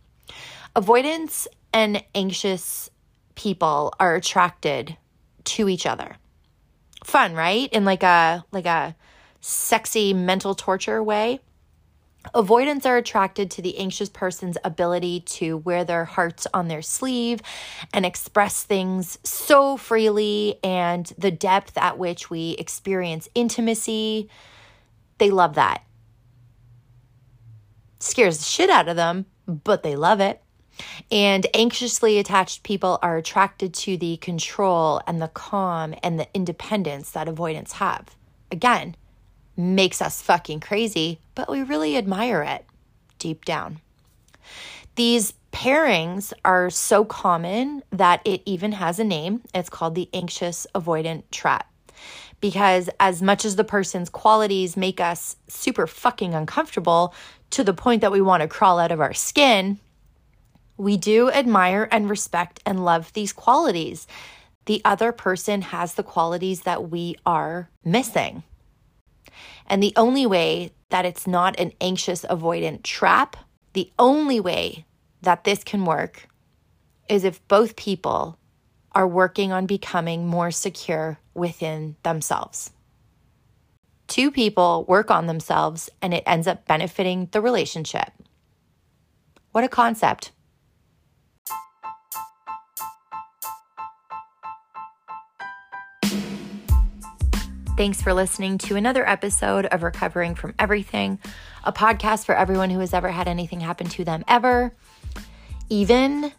Avoidants 0.77 1.49
and 1.73 2.03
anxious 2.15 2.91
people 3.35 3.93
are 3.99 4.15
attracted 4.15 4.97
to 5.45 5.69
each 5.69 5.87
other. 5.87 6.17
Fun, 7.05 7.35
right? 7.35 7.73
In 7.73 7.85
like 7.85 8.03
a 8.03 8.45
like 8.53 8.67
a 8.67 8.95
sexy 9.41 10.13
mental 10.13 10.55
torture 10.55 11.03
way. 11.03 11.41
Avoidants 12.35 12.85
are 12.85 12.99
attracted 12.99 13.51
to 13.51 13.63
the 13.63 13.79
anxious 13.79 14.09
person's 14.09 14.59
ability 14.63 15.21
to 15.21 15.57
wear 15.57 15.85
their 15.85 16.05
hearts 16.05 16.47
on 16.53 16.69
their 16.69 16.83
sleeve 16.83 17.41
and 17.95 18.05
express 18.05 18.63
things 18.63 19.19
so 19.25 19.77
freely 19.77 20.59
and 20.63 21.13
the 21.17 21.31
depth 21.31 21.77
at 21.79 21.99
which 21.99 22.29
we 22.29 22.51
experience 22.53 23.29
intimacy. 23.35 24.29
They 25.19 25.31
love 25.31 25.55
that. 25.55 25.83
Scares 28.01 28.39
the 28.39 28.45
shit 28.45 28.71
out 28.71 28.89
of 28.89 28.97
them, 28.97 29.27
but 29.47 29.83
they 29.83 29.97
love 29.97 30.21
it. 30.21 30.43
And 31.11 31.47
anxiously 31.55 32.19
attached 32.19 32.63
people 32.63 32.99
are 33.03 33.17
attracted 33.17 33.75
to 33.75 33.97
the 33.97 34.17
control 34.19 35.01
and 35.07 35.21
the 35.21 35.29
calm 35.29 35.95
and 36.03 36.19
the 36.19 36.29
independence 36.33 37.11
that 37.11 37.29
avoidants 37.29 37.73
have. 37.73 38.17
Again, 38.51 38.95
makes 39.61 40.01
us 40.03 40.23
fucking 40.23 40.61
crazy, 40.61 41.21
but 41.35 41.51
we 41.51 41.63
really 41.63 41.97
admire 41.97 42.43
it 42.43 42.65
deep 43.19 43.45
down. 43.45 43.81
These 44.97 45.35
pairings 45.53 46.33
are 46.45 46.71
so 46.71 47.05
common 47.05 47.83
that 47.91 48.21
it 48.25 48.43
even 48.45 48.73
has 48.73 48.99
a 48.99 49.05
name. 49.05 49.43
It's 49.55 49.71
called 49.71 49.95
the 49.95 50.09
anxious 50.13 50.67
avoidant 50.75 51.25
trap. 51.31 51.67
Because 52.41 52.89
as 52.99 53.21
much 53.21 53.45
as 53.45 53.57
the 53.57 53.65
person's 53.65 54.09
qualities 54.09 54.77
make 54.77 55.01
us 55.01 55.37
super 55.49 55.87
fucking 55.87 56.35
uncomfortable 56.35 57.15
to 57.51 57.63
the 57.63 57.75
point 57.75 58.01
that 58.01 58.13
we 58.13 58.21
want 58.23 58.43
to 58.43 58.49
crawl 58.49 58.79
out 58.79 58.93
of 58.93 59.01
our 59.01 59.13
skin, 59.13 59.79
we 60.77 60.97
do 60.97 61.31
admire 61.31 61.89
and 61.91 62.09
respect 62.09 62.61
and 62.65 62.85
love 62.85 63.13
these 63.13 63.35
qualities. 63.35 64.07
The 64.65 64.81
other 64.85 65.13
person 65.13 65.63
has 65.63 65.95
the 65.95 66.03
qualities 66.03 66.63
that 66.63 66.91
we 66.91 67.17
are 67.27 67.69
missing. 67.85 68.43
And 69.71 69.81
the 69.81 69.93
only 69.95 70.27
way 70.27 70.73
that 70.89 71.07
it's 71.07 71.29
not 71.29 71.59
an 71.61 71.73
anxious 71.81 72.23
avoidant 72.25 72.83
trap, 72.83 73.37
the 73.73 73.91
only 74.01 74.41
way 74.41 74.85
that 75.23 75.45
this 75.45 75.63
can 75.63 75.85
work 75.85 76.29
is 77.09 77.23
if 77.23 77.47
both 77.47 77.77
people 77.77 78.37
are 78.93 79.07
working 79.07 79.53
on 79.53 79.67
becoming 79.67 80.27
more 80.27 80.51
secure 80.51 81.21
within 81.35 81.95
themselves. 82.03 82.73
Two 84.09 84.33
people 84.33 84.85
work 84.89 85.09
on 85.09 85.29
themselves 85.29 85.89
and 86.03 86.13
it 86.13 86.25
ends 86.27 86.49
up 86.49 86.67
benefiting 86.67 87.29
the 87.31 87.41
relationship. 87.41 88.11
What 89.53 89.63
a 89.63 89.69
concept! 89.69 90.33
Thanks 97.81 98.03
for 98.03 98.13
listening 98.13 98.59
to 98.59 98.77
another 98.77 99.09
episode 99.09 99.65
of 99.65 99.83
Recovering 99.83 100.35
from 100.35 100.55
Everything, 100.59 101.19
a 101.65 101.73
podcast 101.73 102.27
for 102.27 102.35
everyone 102.35 102.69
who 102.69 102.81
has 102.81 102.93
ever 102.93 103.09
had 103.09 103.27
anything 103.27 103.61
happen 103.61 103.89
to 103.89 104.05
them 104.05 104.23
ever, 104.29 104.75
even 105.71 106.31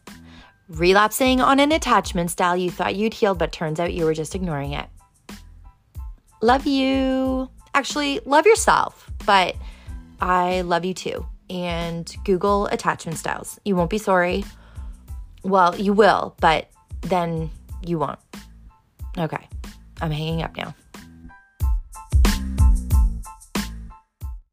relapsing 0.69 1.41
on 1.41 1.59
an 1.59 1.71
attachment 1.71 2.29
style 2.29 2.55
you 2.55 2.69
thought 2.69 2.95
you'd 2.95 3.15
healed, 3.15 3.39
but 3.39 3.51
turns 3.51 3.79
out 3.79 3.91
you 3.91 4.05
were 4.05 4.13
just 4.13 4.35
ignoring 4.35 4.73
it. 4.73 4.87
Love 6.43 6.67
you. 6.67 7.49
Actually, 7.73 8.19
love 8.23 8.45
yourself, 8.45 9.09
but 9.25 9.55
I 10.19 10.61
love 10.61 10.85
you 10.85 10.93
too. 10.93 11.25
And 11.49 12.15
Google 12.23 12.67
attachment 12.67 13.17
styles. 13.17 13.59
You 13.65 13.75
won't 13.75 13.89
be 13.89 13.97
sorry. 13.97 14.45
Well, 15.41 15.75
you 15.75 15.93
will, 15.93 16.35
but 16.39 16.69
then 17.01 17.49
you 17.83 17.97
won't. 17.97 18.19
Okay, 19.17 19.49
I'm 20.01 20.11
hanging 20.11 20.43
up 20.43 20.55
now. 20.55 20.75